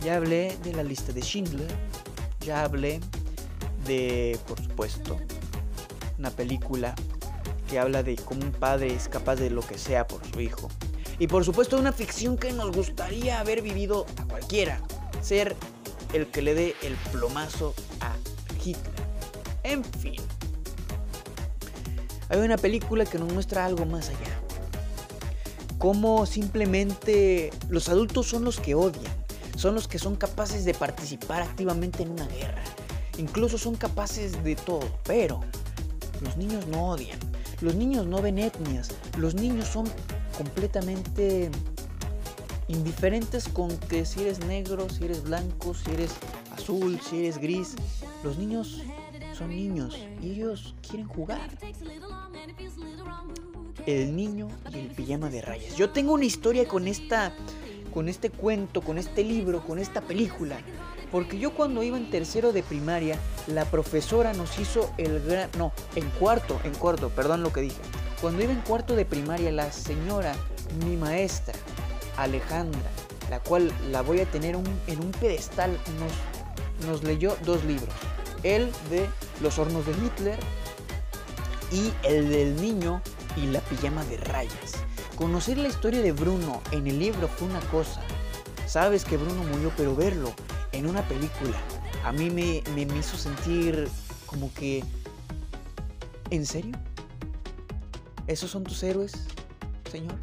ya 0.04 0.16
hablé 0.16 0.56
de 0.64 0.72
la 0.72 0.83
lista 0.83 1.12
de 1.12 1.22
Schindler, 1.22 1.70
ya 2.40 2.64
hablé 2.64 2.98
de, 3.87 4.37
por 4.48 4.61
supuesto, 4.61 5.18
una 6.18 6.30
película 6.30 6.96
que 7.68 7.78
habla 7.78 8.02
de 8.02 8.16
cómo 8.16 8.42
un 8.42 8.50
padre 8.50 8.92
es 8.92 9.09
capaz 9.09 9.37
de 9.37 9.50
lo 9.50 9.62
que 9.62 9.78
sea 9.78 10.09
por 10.09 10.20
su 10.26 10.40
hijo. 10.40 10.68
Y 11.20 11.28
por 11.28 11.44
supuesto 11.44 11.78
una 11.78 11.92
ficción 11.92 12.37
que 12.37 12.52
nos 12.52 12.74
gustaría 12.74 13.38
haber 13.38 13.62
vivido 13.62 14.04
a 14.16 14.24
cualquiera. 14.24 14.80
Ser 15.22 15.54
el 16.12 16.26
que 16.26 16.42
le 16.42 16.54
dé 16.54 16.74
el 16.83 16.94
plomazo 17.12 17.74
a 18.00 18.16
Hitler. 18.64 19.06
En 19.62 19.85
fin. 19.85 20.20
Hay 22.30 22.38
una 22.38 22.56
película 22.56 23.04
que 23.04 23.18
nos 23.18 23.32
muestra 23.32 23.66
algo 23.66 23.86
más 23.86 24.08
allá. 24.08 24.40
Cómo 25.78 26.26
simplemente 26.26 27.50
los 27.68 27.88
adultos 27.88 28.28
son 28.28 28.44
los 28.44 28.60
que 28.60 28.76
odian, 28.76 29.12
son 29.56 29.74
los 29.74 29.88
que 29.88 29.98
son 29.98 30.14
capaces 30.14 30.64
de 30.64 30.72
participar 30.72 31.42
activamente 31.42 32.04
en 32.04 32.10
una 32.10 32.26
guerra. 32.28 32.62
Incluso 33.18 33.58
son 33.58 33.74
capaces 33.74 34.44
de 34.44 34.54
todo, 34.54 34.88
pero 35.04 35.40
los 36.20 36.36
niños 36.36 36.68
no 36.68 36.90
odian. 36.90 37.18
Los 37.60 37.74
niños 37.74 38.06
no 38.06 38.22
ven 38.22 38.38
etnias. 38.38 38.90
Los 39.18 39.34
niños 39.34 39.66
son 39.66 39.86
completamente 40.38 41.50
indiferentes 42.68 43.48
con 43.48 43.76
que 43.76 44.06
si 44.06 44.20
eres 44.20 44.38
negro, 44.46 44.88
si 44.88 45.04
eres 45.04 45.24
blanco, 45.24 45.74
si 45.74 45.90
eres 45.90 46.12
azul, 46.52 47.00
si 47.00 47.18
eres 47.18 47.38
gris. 47.38 47.74
Los 48.22 48.38
niños 48.38 48.82
son 49.40 49.48
niños 49.57 49.98
y 50.22 50.33
ellos 50.33 50.74
quieren 50.87 51.09
jugar. 51.09 51.40
El 53.87 54.14
niño 54.14 54.48
y 54.70 54.79
el 54.79 54.88
pijama 54.88 55.31
de 55.31 55.40
rayas. 55.40 55.76
Yo 55.76 55.88
tengo 55.88 56.12
una 56.12 56.26
historia 56.26 56.68
con 56.68 56.87
esta 56.87 57.33
con 57.94 58.09
este 58.09 58.29
cuento, 58.31 58.83
con 58.83 58.98
este 58.98 59.24
libro, 59.24 59.64
con 59.66 59.79
esta 59.79 60.03
película. 60.03 60.59
Porque 61.11 61.38
yo 61.38 61.55
cuando 61.55 61.83
iba 61.83 61.96
en 61.96 62.11
tercero 62.11 62.53
de 62.53 62.62
primaria, 62.62 63.18
la 63.48 63.64
profesora 63.64 64.33
nos 64.33 64.61
hizo 64.61 64.92
el 64.96 65.20
gran... 65.20 65.48
No, 65.59 65.72
en 65.96 66.09
cuarto, 66.11 66.61
en 66.62 66.74
cuarto, 66.74 67.09
perdón 67.09 67.42
lo 67.42 67.53
que 67.53 67.62
dije. 67.62 67.81
Cuando 68.20 68.42
iba 68.42 68.53
en 68.53 68.61
cuarto 68.61 68.94
de 68.94 69.05
primaria, 69.07 69.50
la 69.50 69.72
señora, 69.72 70.35
mi 70.87 70.96
maestra, 70.96 71.55
Alejandra, 72.16 72.90
la 73.29 73.40
cual 73.40 73.72
la 73.90 74.03
voy 74.03 74.20
a 74.20 74.26
tener 74.26 74.55
en 74.55 75.00
un 75.00 75.11
pedestal, 75.18 75.76
nos, 75.98 76.87
nos 76.87 77.03
leyó 77.03 77.37
dos 77.44 77.64
libros. 77.64 77.88
El 78.42 78.72
de 78.90 79.09
Los 79.40 79.59
hornos 79.59 79.87
de 79.87 79.92
Hitler 79.92 80.38
y 81.72 81.92
el 82.03 82.31
del 82.31 82.61
niño 82.61 83.03
y 83.37 83.46
la 83.46 83.61
pijama 83.61 84.05
de 84.05 84.16
rayas. 84.16 84.72
Conocer 85.16 85.59
la 85.59 85.68
historia 85.68 86.00
de 86.00 86.12
Bruno 86.12 86.62
en 86.72 86.87
el 86.87 86.98
libro 86.98 87.29
fue 87.29 87.48
una 87.48 87.61
cosa. 87.70 88.00
Sabes 88.66 89.05
que 89.05 89.16
Bruno 89.16 89.44
murió, 89.44 89.72
pero 89.76 89.94
verlo 89.94 90.33
en 90.72 90.87
una 90.87 91.03
película 91.07 91.57
a 92.05 92.12
mí 92.12 92.31
me, 92.31 92.62
me, 92.74 92.98
hizo 92.98 93.16
sentir 93.16 93.88
como 94.26 94.53
que... 94.55 94.83
¿En 96.31 96.46
serio? 96.46 96.76
¿Esos 98.26 98.50
son 98.50 98.64
tus 98.64 98.83
héroes, 98.83 99.26
señor? 99.90 100.14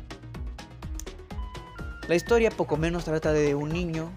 La 2.07 2.15
historia 2.15 2.49
poco 2.49 2.77
menos 2.77 3.03
trata 3.03 3.33
de 3.33 3.53
un 3.53 3.69
niño 3.69 4.09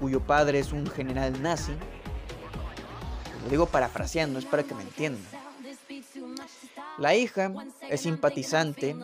cuyo 0.00 0.20
padre 0.20 0.58
es 0.58 0.72
un 0.72 0.86
general 0.88 1.40
nazi. 1.40 1.72
Lo 3.46 3.50
digo 3.50 3.66
parafraseando, 3.66 4.40
es 4.40 4.44
para 4.44 4.64
que 4.64 4.74
me 4.74 4.82
entiendan. 4.82 5.22
La 6.98 7.14
hija 7.14 7.52
es 7.88 8.00
simpatizante 8.00 8.96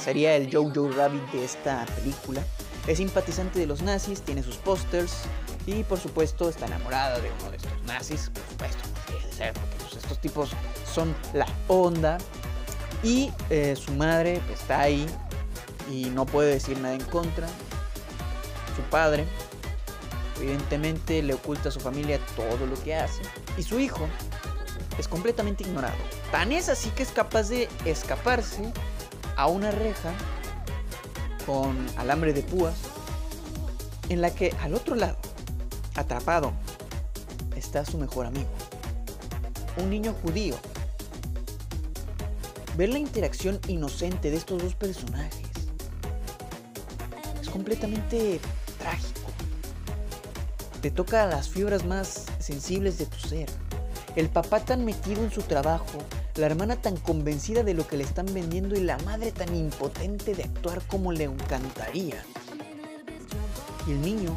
sería 0.00 0.36
el 0.36 0.50
Jojo 0.50 0.90
Rabbit 0.90 1.22
de 1.32 1.44
esta 1.44 1.84
película. 1.96 2.42
Es 2.86 2.96
simpatizante 2.96 3.58
de 3.58 3.66
los 3.66 3.82
nazis, 3.82 4.22
tiene 4.22 4.42
sus 4.42 4.56
pósters 4.56 5.12
y 5.66 5.84
por 5.84 5.98
supuesto 5.98 6.48
está 6.48 6.64
enamorada 6.64 7.18
de 7.20 7.30
uno 7.40 7.50
de 7.50 7.58
estos 7.58 7.82
nazis, 7.84 8.30
por 8.30 8.42
supuesto, 8.48 8.82
porque 9.36 9.52
pues, 9.78 10.02
estos 10.02 10.18
tipos 10.18 10.50
son 10.90 11.14
la 11.34 11.46
onda. 11.68 12.16
Y 13.02 13.30
eh, 13.50 13.76
su 13.76 13.92
madre 13.92 14.40
está 14.50 14.80
ahí 14.80 15.06
y 15.92 16.06
no 16.06 16.24
puede 16.24 16.54
decir 16.54 16.78
nada 16.78 16.94
en 16.94 17.04
contra. 17.04 17.46
Su 18.74 18.82
padre, 18.90 19.26
evidentemente, 20.40 21.22
le 21.22 21.34
oculta 21.34 21.68
a 21.68 21.72
su 21.72 21.80
familia 21.80 22.18
todo 22.36 22.66
lo 22.66 22.80
que 22.82 22.94
hace. 22.94 23.22
Y 23.56 23.62
su 23.62 23.78
hijo 23.78 24.06
es 24.98 25.08
completamente 25.08 25.64
ignorado. 25.64 25.96
Tan 26.30 26.52
es 26.52 26.68
así 26.68 26.90
que 26.90 27.02
es 27.02 27.10
capaz 27.10 27.48
de 27.48 27.68
escaparse 27.84 28.72
a 29.36 29.46
una 29.46 29.70
reja 29.70 30.12
con 31.46 31.86
alambre 31.96 32.32
de 32.32 32.42
púas 32.42 32.74
en 34.08 34.20
la 34.20 34.34
que 34.34 34.54
al 34.60 34.74
otro 34.74 34.94
lado, 34.94 35.16
atrapado, 35.94 36.52
está 37.56 37.84
su 37.84 37.98
mejor 37.98 38.26
amigo, 38.26 38.48
un 39.76 39.90
niño 39.90 40.14
judío. 40.22 40.56
Ver 42.76 42.90
la 42.90 42.98
interacción 42.98 43.60
inocente 43.66 44.30
de 44.30 44.36
estos 44.36 44.62
dos 44.62 44.74
personajes 44.74 45.48
es 47.40 47.48
completamente 47.48 48.40
trágico. 48.78 49.27
Te 50.80 50.90
toca 50.92 51.26
las 51.26 51.48
fibras 51.48 51.84
más 51.84 52.26
sensibles 52.38 52.98
de 52.98 53.06
tu 53.06 53.18
ser. 53.18 53.48
El 54.14 54.28
papá 54.28 54.60
tan 54.60 54.84
metido 54.84 55.22
en 55.24 55.30
su 55.30 55.42
trabajo 55.42 55.98
la 56.36 56.46
hermana 56.46 56.76
tan 56.76 56.96
convencida 56.96 57.64
de 57.64 57.74
lo 57.74 57.86
que 57.86 57.96
le 57.96 58.04
están 58.04 58.26
vendiendo 58.32 58.76
y 58.76 58.80
la 58.80 58.96
madre 58.98 59.32
tan 59.32 59.54
impotente 59.56 60.34
de 60.34 60.44
actuar 60.44 60.80
como 60.86 61.10
le 61.10 61.24
encantaría. 61.24 62.22
Y 63.86 63.90
el 63.90 64.00
niño, 64.00 64.36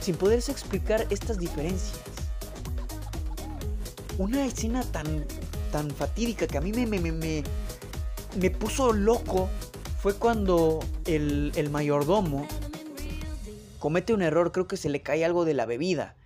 sin 0.00 0.16
poderse 0.16 0.52
explicar 0.52 1.06
estas 1.08 1.38
diferencias. 1.38 1.98
Una 4.18 4.44
escena 4.44 4.82
tan, 4.82 5.24
tan 5.70 5.90
fatídica 5.90 6.46
que 6.46 6.58
a 6.58 6.60
mí 6.60 6.72
me, 6.72 6.86
me, 6.86 7.00
me, 7.00 7.42
me 8.38 8.50
puso 8.50 8.92
loco 8.92 9.48
fue 9.98 10.14
cuando 10.14 10.80
el, 11.06 11.52
el 11.56 11.70
mayordomo 11.70 12.46
comete 13.82 14.14
un 14.14 14.22
error, 14.22 14.52
creo 14.52 14.68
que 14.68 14.76
se 14.76 14.88
le 14.88 15.02
cae 15.02 15.24
algo 15.24 15.44
de 15.44 15.54
la 15.54 15.66
bebida 15.66 16.16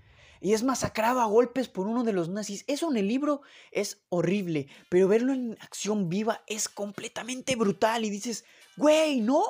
y 0.43 0.53
es 0.53 0.63
masacrado 0.63 1.23
a 1.23 1.25
golpes 1.25 1.69
por 1.69 1.87
uno 1.87 2.05
de 2.05 2.13
los 2.13 2.29
nazis. 2.29 2.65
Eso 2.67 2.91
en 2.91 2.99
el 2.99 3.09
libro 3.09 3.41
es 3.71 4.05
horrible, 4.11 4.69
pero 4.91 5.09
verlo 5.09 5.33
en 5.33 5.57
acción 5.63 6.11
viva 6.11 6.43
es 6.47 6.69
completamente 6.69 7.57
brutal 7.57 8.05
y 8.05 8.11
dices, 8.11 8.45
güey, 8.77 9.23
no. 9.23 9.43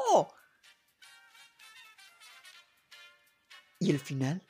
Y 3.81 3.91
el 3.91 3.99
final, 3.99 4.47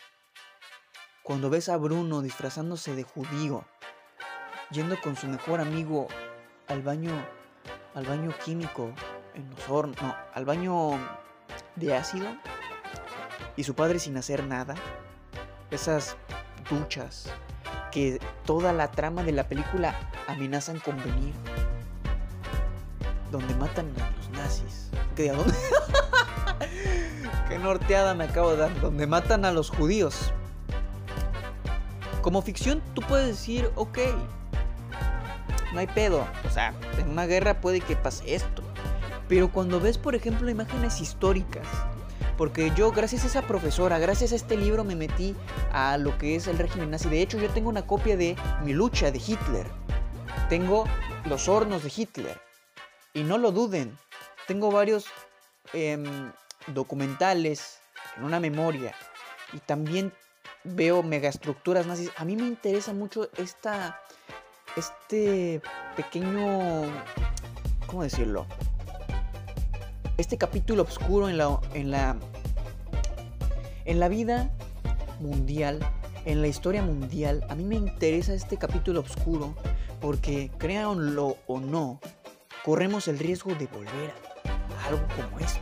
cuando 1.23 1.49
ves 1.49 1.71
a 1.71 1.79
Bruno 1.79 2.21
disfrazándose 2.21 2.95
de 2.95 3.05
judío, 3.05 3.67
yendo 4.71 5.01
con 5.01 5.17
su 5.17 5.29
mejor 5.29 5.61
amigo 5.61 6.09
al 6.69 6.83
baño, 6.83 7.27
al 7.95 8.05
baño 8.05 8.35
químico 8.45 8.93
en 9.33 9.49
los 9.49 9.67
hornos, 9.71 9.97
no, 10.03 10.15
al 10.35 10.45
baño 10.45 10.91
de 11.77 11.95
ácido, 11.95 12.29
y 13.57 13.65
su 13.65 13.75
padre 13.75 13.99
sin 13.99 14.17
hacer 14.17 14.45
nada, 14.45 14.75
esas 15.71 16.17
duchas 16.71 17.29
que 17.91 18.21
toda 18.45 18.73
la 18.73 18.91
trama 18.91 19.23
de 19.23 19.33
la 19.33 19.49
película 19.49 19.99
amenazan 20.27 20.79
con 20.81 20.97
venir. 20.99 21.35
Donde 23.31 23.55
matan 23.55 23.93
a 24.01 24.11
los 24.11 24.31
nazis. 24.31 24.91
¿Qué, 25.17 25.33
dónde? 25.33 25.55
Norteada 27.59 28.15
me 28.15 28.25
acabo 28.25 28.51
de 28.51 28.59
dar. 28.59 28.81
Donde 28.81 29.07
matan 29.07 29.45
a 29.45 29.51
los 29.51 29.71
judíos. 29.71 30.33
Como 32.23 32.43
ficción 32.43 32.83
tú 32.95 33.03
puedes 33.03 33.29
decir, 33.29 33.71
ok, 33.77 33.99
no 35.73 35.81
hay 35.81 35.87
pedo. 35.87 36.27
O 36.47 36.51
sea, 36.51 36.75
en 36.99 37.11
una 37.11 37.27
guerra 37.27 37.61
puede 37.61 37.81
que 37.81 37.97
pase 37.97 38.35
esto. 38.35 38.63
Pero 39.29 39.51
cuando 39.51 39.81
ves, 39.81 39.99
por 39.99 40.15
ejemplo, 40.15 40.49
imágenes 40.51 41.01
históricas 41.01 41.67
porque 42.37 42.71
yo, 42.77 42.93
gracias 42.93 43.25
a 43.25 43.27
esa 43.29 43.43
profesora, 43.43 43.99
gracias 43.99 44.33
a 44.33 44.37
este 44.37 44.57
libro, 44.57 44.85
me 44.85 44.95
metí 44.95 45.35
a 45.73 45.97
lo 45.97 46.17
que 46.19 46.37
es 46.37 46.47
el 46.47 46.59
régimen 46.59 46.91
nazi. 46.91 47.09
De 47.09 47.23
hecho, 47.23 47.39
yo 47.39 47.49
tengo 47.51 47.69
una 47.69 47.87
copia 47.87 48.17
de 48.17 48.37
Mi 48.65 48.73
lucha 48.73 49.11
de 49.11 49.19
Hitler. 49.19 49.67
Tengo 50.49 50.85
los 51.25 51.49
hornos 51.49 51.83
de 51.83 51.93
Hitler. 51.95 52.41
Y 53.15 53.23
no 53.23 53.39
lo 53.39 53.53
duden, 53.53 53.97
tengo 54.47 54.71
varios 54.71 55.07
em, 55.73 56.31
documentales 56.69 57.79
en 58.17 58.25
una 58.25 58.41
memoria. 58.41 58.95
Y 59.53 59.59
también 59.61 60.13
veo 60.65 61.03
megaestructuras 61.03 61.87
nazis. 61.87 62.11
A 62.17 62.25
mí 62.25 62.37
me 62.37 62.47
interesa 62.47 62.93
mucho 62.93 63.31
esta, 63.39 64.01
este 64.77 65.63
pequeño, 65.97 66.83
¿cómo 67.87 68.03
decirlo? 68.03 68.47
Este 70.19 70.39
capítulo 70.39 70.83
oscuro 70.83 71.29
en 71.29 71.37
la, 71.37 71.61
en 71.75 71.91
la, 71.91 72.17
en 73.85 74.01
la 74.01 74.09
vida 74.09 74.51
mundial, 75.21 75.79
en 76.25 76.41
la 76.41 76.49
historia 76.49 76.83
mundial. 76.83 77.45
A 77.51 77.55
mí 77.55 77.65
me 77.65 77.75
interesa 77.75 78.33
este 78.33 78.57
capítulo 78.57 79.01
oscuro 79.01 79.55
porque, 80.01 80.51
créanlo 80.59 81.37
o 81.47 81.61
no, 81.61 82.01
corremos 82.65 83.09
el 83.09 83.19
riesgo 83.19 83.55
de 83.55 83.67
volver 83.67 84.13
a 84.79 84.87
algo 84.89 85.07
como 85.17 85.39
esto. 85.39 85.61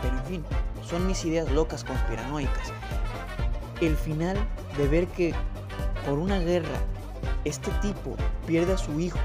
Pero 0.00 0.16
en 0.16 0.24
fin, 0.24 0.44
son 0.88 1.06
mis 1.06 1.24
ideas 1.24 1.50
locas 1.50 1.82
conspiranoicas. 1.82 2.72
El 3.80 3.96
final 3.96 4.36
de 4.76 4.88
ver 4.88 5.08
que 5.08 5.34
por 6.06 6.18
una 6.18 6.38
guerra 6.38 6.78
este 7.44 7.70
tipo 7.82 8.16
pierde 8.46 8.74
a 8.74 8.78
su 8.78 9.00
hijo 9.00 9.18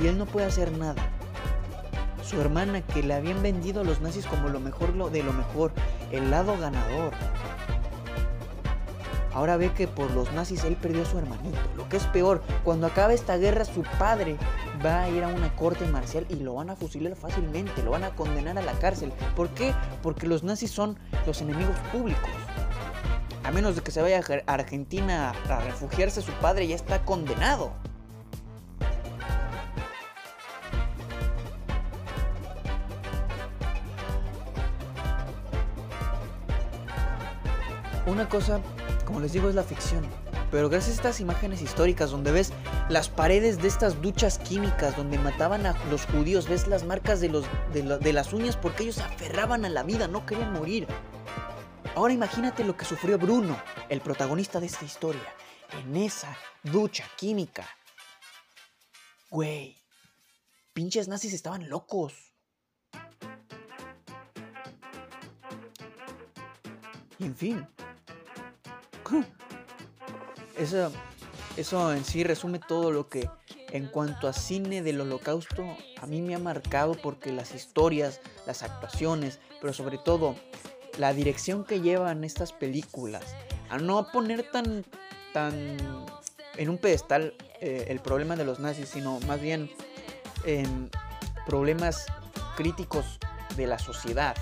y 0.00 0.06
él 0.06 0.18
no 0.18 0.26
puede 0.26 0.46
hacer 0.46 0.70
nada 0.72 1.07
su 2.28 2.40
hermana 2.40 2.82
que 2.82 3.02
le 3.02 3.14
habían 3.14 3.42
vendido 3.42 3.80
a 3.80 3.84
los 3.84 4.00
nazis 4.00 4.26
como 4.26 4.48
lo 4.48 4.60
mejor 4.60 4.92
de 5.10 5.22
lo 5.22 5.32
mejor, 5.32 5.72
el 6.12 6.30
lado 6.30 6.58
ganador. 6.58 7.12
ahora 9.32 9.56
ve 9.56 9.72
que 9.72 9.86
por 9.86 10.10
los 10.10 10.32
nazis 10.32 10.64
él 10.64 10.76
perdió 10.76 11.02
a 11.02 11.06
su 11.06 11.16
hermanito. 11.16 11.58
Lo 11.76 11.88
que 11.88 11.96
es 11.96 12.04
peor, 12.06 12.42
cuando 12.64 12.88
acabe 12.88 13.14
esta 13.14 13.36
guerra 13.36 13.64
su 13.64 13.82
padre 13.98 14.36
va 14.84 15.02
a 15.02 15.08
ir 15.08 15.22
a 15.22 15.28
una 15.28 15.54
corte 15.54 15.86
marcial 15.86 16.26
y 16.28 16.36
lo 16.36 16.54
van 16.54 16.70
a 16.70 16.76
fusilar 16.76 17.14
fácilmente, 17.14 17.82
lo 17.82 17.92
van 17.92 18.04
a 18.04 18.10
condenar 18.10 18.58
a 18.58 18.62
la 18.62 18.72
cárcel. 18.72 19.12
¿Por 19.36 19.48
qué? 19.50 19.72
Porque 20.02 20.26
los 20.26 20.42
nazis 20.42 20.70
son 20.70 20.98
los 21.26 21.40
enemigos 21.40 21.76
públicos. 21.92 22.30
A 23.44 23.52
menos 23.52 23.76
de 23.76 23.82
que 23.82 23.92
se 23.92 24.02
vaya 24.02 24.20
a 24.20 24.52
Argentina 24.52 25.30
a 25.48 25.60
refugiarse 25.60 26.20
su 26.20 26.32
padre, 26.32 26.66
ya 26.66 26.74
está 26.74 27.04
condenado. 27.04 27.72
Una 38.08 38.26
cosa, 38.26 38.62
como 39.04 39.20
les 39.20 39.34
digo, 39.34 39.50
es 39.50 39.54
la 39.54 39.62
ficción. 39.62 40.08
Pero 40.50 40.70
gracias 40.70 40.92
a 40.92 40.94
estas 40.96 41.20
imágenes 41.20 41.60
históricas 41.60 42.10
donde 42.10 42.32
ves 42.32 42.54
las 42.88 43.10
paredes 43.10 43.60
de 43.60 43.68
estas 43.68 44.00
duchas 44.00 44.38
químicas 44.38 44.96
donde 44.96 45.18
mataban 45.18 45.66
a 45.66 45.76
los 45.90 46.06
judíos, 46.06 46.48
ves 46.48 46.66
las 46.68 46.84
marcas 46.84 47.20
de, 47.20 47.28
los, 47.28 47.44
de, 47.74 48.12
las 48.14 48.32
uñas 48.32 48.56
porque 48.56 48.84
ellos 48.84 48.94
se 48.94 49.02
aferraban 49.02 49.66
a 49.66 49.68
la 49.68 49.82
vida, 49.82 50.08
no 50.08 50.24
querían 50.24 50.54
morir. 50.54 50.88
Ahora 51.94 52.14
imagínate 52.14 52.64
lo 52.64 52.78
que 52.78 52.86
sufrió 52.86 53.18
Bruno, 53.18 53.60
el 53.90 54.00
protagonista 54.00 54.58
de 54.58 54.66
esta 54.66 54.86
historia, 54.86 55.34
en 55.82 55.94
esa 55.96 56.34
ducha 56.62 57.04
química. 57.18 57.68
Güey, 59.28 59.76
pinches 60.72 61.08
nazis 61.08 61.34
estaban 61.34 61.68
locos. 61.68 62.14
Y 67.18 67.24
en 67.24 67.36
fin, 67.36 67.66
eso, 70.58 70.92
eso 71.56 71.92
en 71.92 72.04
sí 72.04 72.24
resume 72.24 72.58
todo 72.58 72.90
lo 72.90 73.08
que 73.08 73.28
en 73.70 73.86
cuanto 73.86 74.28
a 74.28 74.32
cine 74.32 74.82
del 74.82 75.00
holocausto 75.00 75.64
a 76.00 76.06
mí 76.06 76.22
me 76.22 76.34
ha 76.34 76.38
marcado 76.38 76.94
porque 76.94 77.32
las 77.32 77.54
historias, 77.54 78.20
las 78.46 78.62
actuaciones, 78.62 79.40
pero 79.60 79.72
sobre 79.72 79.98
todo 79.98 80.34
la 80.96 81.12
dirección 81.12 81.64
que 81.64 81.80
llevan 81.80 82.24
estas 82.24 82.52
películas 82.52 83.24
a 83.70 83.78
no 83.78 84.10
poner 84.10 84.50
tan, 84.50 84.84
tan 85.32 85.76
en 86.56 86.68
un 86.68 86.78
pedestal 86.78 87.34
eh, 87.60 87.86
el 87.88 88.00
problema 88.00 88.36
de 88.36 88.44
los 88.44 88.58
nazis, 88.58 88.88
sino 88.88 89.20
más 89.20 89.40
bien 89.40 89.70
en 90.44 90.90
problemas 91.46 92.06
críticos 92.56 93.18
de 93.56 93.66
la 93.66 93.78
sociedad, 93.78 94.34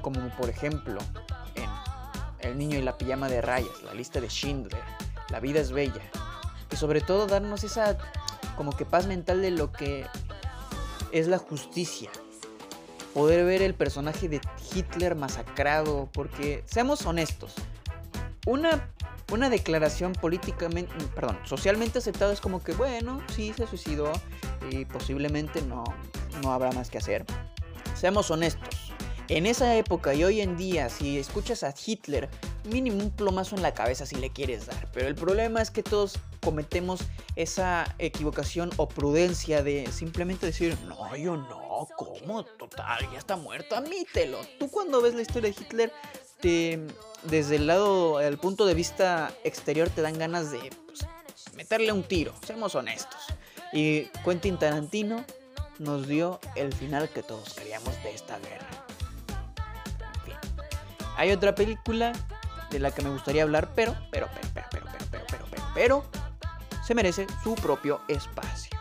como 0.00 0.28
por 0.36 0.48
ejemplo 0.48 0.98
el 2.42 2.58
niño 2.58 2.78
y 2.78 2.82
la 2.82 2.96
pijama 2.98 3.28
de 3.28 3.40
rayas, 3.40 3.82
La 3.84 3.94
lista 3.94 4.20
de 4.20 4.28
Schindler, 4.28 4.82
La 5.30 5.40
vida 5.40 5.60
es 5.60 5.72
bella. 5.72 6.02
Y 6.70 6.76
sobre 6.76 7.00
todo 7.00 7.26
darnos 7.26 7.64
esa 7.64 7.98
como 8.56 8.76
que 8.76 8.84
paz 8.84 9.06
mental 9.06 9.42
de 9.42 9.50
lo 9.50 9.72
que 9.72 10.06
es 11.12 11.28
la 11.28 11.38
justicia. 11.38 12.10
Poder 13.14 13.44
ver 13.44 13.62
el 13.62 13.74
personaje 13.74 14.28
de 14.28 14.40
Hitler 14.74 15.14
masacrado, 15.14 16.08
porque 16.12 16.64
seamos 16.66 17.04
honestos, 17.04 17.54
una, 18.46 18.88
una 19.30 19.50
declaración 19.50 20.12
políticamente, 20.12 20.92
perdón, 21.14 21.38
socialmente 21.44 21.98
aceptada 21.98 22.32
es 22.32 22.40
como 22.40 22.62
que, 22.62 22.72
bueno, 22.72 23.22
sí 23.34 23.52
se 23.54 23.66
suicidó 23.66 24.12
y 24.70 24.84
posiblemente 24.86 25.62
no, 25.62 25.84
no 26.42 26.52
habrá 26.52 26.72
más 26.72 26.90
que 26.90 26.98
hacer. 26.98 27.24
Seamos 27.94 28.30
honestos, 28.30 28.81
en 29.28 29.46
esa 29.46 29.76
época 29.76 30.14
y 30.14 30.24
hoy 30.24 30.40
en 30.40 30.56
día, 30.56 30.88
si 30.88 31.18
escuchas 31.18 31.62
a 31.62 31.74
Hitler, 31.74 32.28
mínimo 32.64 33.02
un 33.02 33.10
plomazo 33.10 33.56
en 33.56 33.62
la 33.62 33.74
cabeza 33.74 34.06
si 34.06 34.16
le 34.16 34.30
quieres 34.30 34.66
dar. 34.66 34.90
Pero 34.92 35.08
el 35.08 35.14
problema 35.14 35.62
es 35.62 35.70
que 35.70 35.82
todos 35.82 36.18
cometemos 36.40 37.00
esa 37.36 37.94
equivocación 37.98 38.70
o 38.76 38.88
prudencia 38.88 39.62
de 39.62 39.90
simplemente 39.92 40.46
decir, 40.46 40.76
no, 40.86 41.16
yo 41.16 41.36
no, 41.36 41.88
¿cómo? 41.96 42.44
Total, 42.44 43.10
ya 43.12 43.18
está 43.18 43.36
muerto, 43.36 43.76
admítelo. 43.76 44.38
Tú 44.58 44.68
cuando 44.68 45.00
ves 45.00 45.14
la 45.14 45.22
historia 45.22 45.50
de 45.50 45.56
Hitler, 45.60 45.92
te, 46.40 46.80
desde 47.24 47.56
el 47.56 47.66
lado, 47.66 48.20
el 48.20 48.38
punto 48.38 48.66
de 48.66 48.74
vista 48.74 49.32
exterior, 49.44 49.88
te 49.88 50.02
dan 50.02 50.18
ganas 50.18 50.50
de 50.50 50.70
pues, 50.86 51.06
meterle 51.54 51.92
un 51.92 52.02
tiro, 52.02 52.34
seamos 52.46 52.74
honestos. 52.74 53.20
Y 53.72 54.04
Quentin 54.24 54.58
Tarantino 54.58 55.24
nos 55.78 56.06
dio 56.06 56.40
el 56.56 56.72
final 56.72 57.08
que 57.08 57.22
todos 57.22 57.54
queríamos 57.54 57.94
de 58.02 58.14
esta 58.14 58.38
guerra. 58.38 58.68
Hay 61.16 61.30
otra 61.30 61.54
película 61.54 62.12
de 62.70 62.78
la 62.78 62.90
que 62.90 63.02
me 63.02 63.10
gustaría 63.10 63.42
hablar, 63.42 63.70
pero, 63.74 63.94
pero, 64.10 64.28
pero, 64.34 64.48
pero, 64.52 64.66
pero, 64.70 64.86
pero, 64.92 65.06
pero, 65.10 65.24
pero, 65.28 65.44
pero, 65.50 65.64
pero, 65.74 66.04
se 66.84 66.94
merece 66.94 67.26
su 67.42 67.54
propio 67.54 68.00
espacio. 68.08 68.72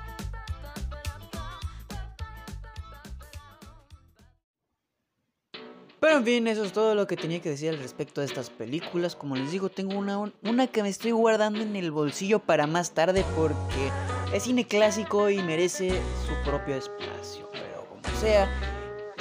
Pero 6.02 6.18
en 6.18 6.26
fin, 6.26 6.48
eso 6.48 6.64
es 6.64 6.74
todo 6.74 6.96
lo 6.96 7.06
que 7.06 7.16
tenía 7.16 7.42
que 7.44 7.50
decir 7.50 7.70
al 7.70 7.78
respecto 7.78 8.22
de 8.22 8.28
estas 8.28 8.50
películas. 8.50 9.16
Como 9.16 9.36
les 9.36 9.52
digo, 9.52 9.70
tengo 9.70 10.00
una, 10.00 10.34
una 10.42 10.66
que 10.66 10.82
me 10.82 10.90
estoy 10.90 11.12
guardando 11.12 11.62
en 11.62 11.76
el 11.76 11.92
bolsillo 11.92 12.40
para 12.40 12.66
más 12.66 12.92
tarde 12.96 13.24
porque 13.36 13.92
es 14.34 14.42
cine 14.42 14.66
clásico 14.66 15.30
y 15.30 15.44
merece 15.44 15.90
su 16.26 16.50
propio 16.50 16.76
espacio. 16.76 17.48
Pero 17.52 17.86
como 17.88 18.20
sea, 18.20 18.50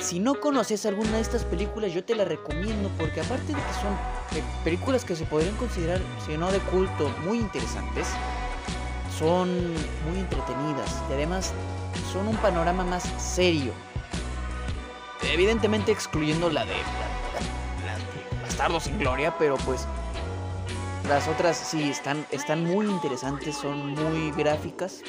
si 0.00 0.18
no 0.18 0.40
conoces 0.40 0.86
alguna 0.86 1.12
de 1.12 1.20
estas 1.20 1.44
películas, 1.44 1.92
yo 1.92 2.02
te 2.04 2.14
la 2.14 2.24
recomiendo 2.24 2.90
porque 2.98 3.20
aparte 3.20 3.46
de 3.46 3.54
que 3.54 3.72
son 3.80 3.92
eh, 4.38 4.42
películas 4.64 5.04
que 5.04 5.14
se 5.14 5.24
podrían 5.26 5.54
considerar, 5.56 6.00
si 6.26 6.36
no 6.36 6.50
de 6.50 6.58
culto, 6.58 7.10
muy 7.24 7.38
interesantes, 7.38 8.08
son 9.18 9.74
muy 10.08 10.18
entretenidas 10.18 11.02
y 11.10 11.12
además 11.12 11.52
son 12.12 12.28
un 12.28 12.36
panorama 12.38 12.84
más 12.84 13.04
serio. 13.18 13.72
Evidentemente 15.22 15.92
excluyendo 15.92 16.48
la 16.48 16.64
de, 16.64 16.72
Bastardo 18.42 18.80
sin 18.80 18.98
Gloria, 18.98 19.34
pero 19.38 19.56
pues 19.58 19.86
las 21.08 21.28
otras 21.28 21.56
sí 21.56 21.90
están, 21.90 22.26
están 22.30 22.64
muy 22.64 22.86
interesantes, 22.86 23.56
son 23.56 23.94
muy 23.94 24.30
gráficas 24.32 25.02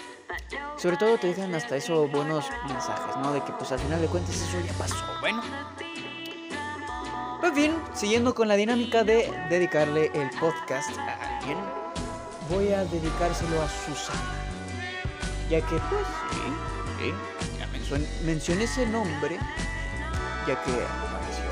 sobre 0.77 0.97
todo 0.97 1.17
te 1.17 1.27
dejan 1.27 1.53
hasta 1.53 1.75
eso 1.75 2.07
buenos 2.07 2.45
mensajes, 2.67 3.15
¿no? 3.17 3.33
De 3.33 3.43
que 3.43 3.51
pues 3.51 3.71
al 3.71 3.79
final 3.79 4.01
de 4.01 4.07
cuentas 4.07 4.35
eso 4.35 4.59
ya 4.65 4.73
pasó. 4.73 4.95
Bueno. 5.19 5.41
Pues 7.39 7.53
bien, 7.53 7.75
siguiendo 7.93 8.33
con 8.33 8.47
la 8.47 8.55
dinámica 8.55 9.03
de 9.03 9.31
dedicarle 9.49 10.11
el 10.13 10.29
podcast 10.39 10.97
a 10.97 11.37
alguien, 11.37 11.57
voy 12.49 12.71
a 12.71 12.83
dedicárselo 12.85 13.61
a 13.61 13.67
Susana. 13.67 14.19
Ya 15.49 15.59
que 15.61 15.75
pues, 15.75 16.07
sí, 16.31 16.39
sí, 16.99 17.13
ya 17.59 17.67
mencioné 18.25 18.63
ese 18.63 18.85
nombre, 18.85 19.37
ya 20.47 20.63
que 20.63 20.71
apareció 20.71 21.51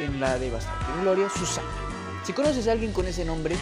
en, 0.00 0.04
en 0.14 0.20
la 0.20 0.38
de 0.38 0.50
Bastante 0.50 1.00
Gloria, 1.00 1.28
Susana. 1.30 1.68
Si 2.24 2.32
conoces 2.32 2.68
a 2.68 2.72
alguien 2.72 2.92
con 2.92 3.06
ese 3.06 3.24
nombre, 3.24 3.56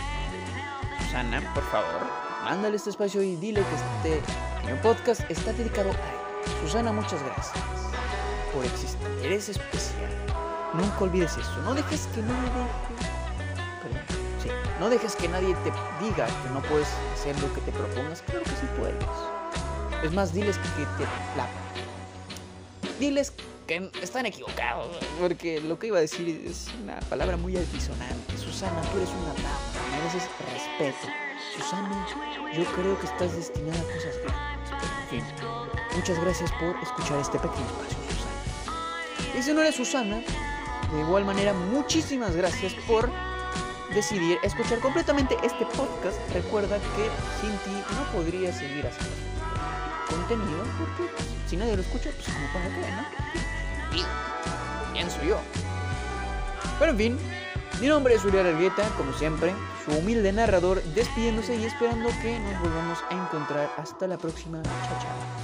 Susana, 0.98 1.40
por 1.54 1.64
favor, 1.70 2.29
mándale 2.50 2.74
este 2.74 2.90
espacio 2.90 3.22
y 3.22 3.36
dile 3.36 3.62
que 3.62 4.18
este 4.18 4.74
podcast 4.82 5.20
está 5.30 5.52
dedicado 5.52 5.90
a 5.90 5.92
él. 5.92 5.98
Susana, 6.64 6.90
muchas 6.90 7.22
gracias 7.22 7.52
por 8.52 8.64
existir. 8.64 9.06
Eres 9.22 9.50
especial. 9.50 10.10
Nunca 10.74 10.98
olvides 10.98 11.36
eso. 11.36 11.62
No 11.62 11.74
dejes 11.74 12.08
que 12.12 12.22
nadie. 12.22 12.66
No 14.80 14.90
dejes 14.90 15.14
que 15.14 15.28
nadie 15.28 15.54
te 15.62 15.70
diga 16.04 16.26
que 16.26 16.50
no 16.52 16.60
puedes 16.62 16.88
hacer 17.14 17.40
lo 17.40 17.54
que 17.54 17.60
te 17.60 17.70
propongas. 17.70 18.20
Claro 18.22 18.42
que 18.42 18.50
sí 18.50 18.66
puedes. 18.76 18.96
Es 20.02 20.12
más, 20.12 20.32
diles 20.32 20.58
que 20.58 20.68
te 20.68 21.04
la... 21.36 21.46
Diles 22.98 23.32
que 23.68 23.92
están 24.02 24.26
equivocados. 24.26 24.88
Porque 25.20 25.60
lo 25.60 25.78
que 25.78 25.86
iba 25.86 25.98
a 25.98 26.00
decir 26.00 26.44
es 26.44 26.66
una 26.82 26.98
palabra 26.98 27.36
muy 27.36 27.56
altisonante. 27.56 28.36
Susana, 28.36 28.82
tú 28.90 28.96
eres 28.96 29.10
una 29.10 29.34
dama. 29.34 29.56
Mereces 29.92 30.28
respeto. 30.52 31.29
Susana, 31.60 32.06
yo 32.54 32.64
creo 32.72 32.98
que 32.98 33.06
estás 33.06 33.36
destinada 33.36 33.78
a 33.80 33.84
cosas 33.84 34.16
grandes. 34.24 34.70
En 35.12 35.20
fin, 35.20 35.24
muchas 35.94 36.18
gracias 36.20 36.50
por 36.52 36.74
escuchar 36.82 37.18
este 37.20 37.38
pequeño 37.38 37.66
espacio, 37.66 37.98
Susana. 38.08 39.38
Y 39.38 39.42
si 39.42 39.52
no 39.52 39.60
eres 39.60 39.74
Susana, 39.74 40.22
de 40.92 41.00
igual 41.00 41.26
manera, 41.26 41.52
muchísimas 41.52 42.34
gracias 42.34 42.72
por 42.86 43.10
decidir 43.94 44.38
escuchar 44.42 44.78
completamente 44.78 45.36
este 45.42 45.66
podcast. 45.66 46.18
Recuerda 46.32 46.78
que 46.78 47.10
sin 47.40 47.50
ti 47.58 47.82
no 47.94 48.12
podría 48.12 48.52
seguir 48.52 48.86
haciendo 48.86 49.16
contenido 50.08 50.64
porque 50.78 51.12
si 51.46 51.56
nadie 51.58 51.76
lo 51.76 51.82
escucha, 51.82 52.10
pues 52.10 52.26
como 52.26 52.46
para 52.54 52.68
qué, 52.68 52.90
¿no? 52.90 53.98
Y 53.98 54.92
¿quién 54.94 55.10
soy 55.10 55.28
yo? 55.28 55.40
Pero 56.78 56.92
en 56.92 56.96
fin, 56.96 57.18
mi 57.80 57.88
nombre 57.88 58.14
es 58.14 58.24
Uriel 58.24 58.46
Argueta, 58.46 58.88
como 58.96 59.12
siempre, 59.14 59.54
su 59.84 59.92
humilde 59.92 60.32
narrador, 60.32 60.82
despidiéndose 60.94 61.56
y 61.56 61.64
esperando 61.64 62.10
que 62.22 62.38
nos 62.38 62.60
volvamos 62.60 62.98
a 63.08 63.14
encontrar. 63.14 63.70
Hasta 63.76 64.06
la 64.06 64.18
próxima. 64.18 64.62
Chao, 64.62 64.98
chao. 65.00 65.39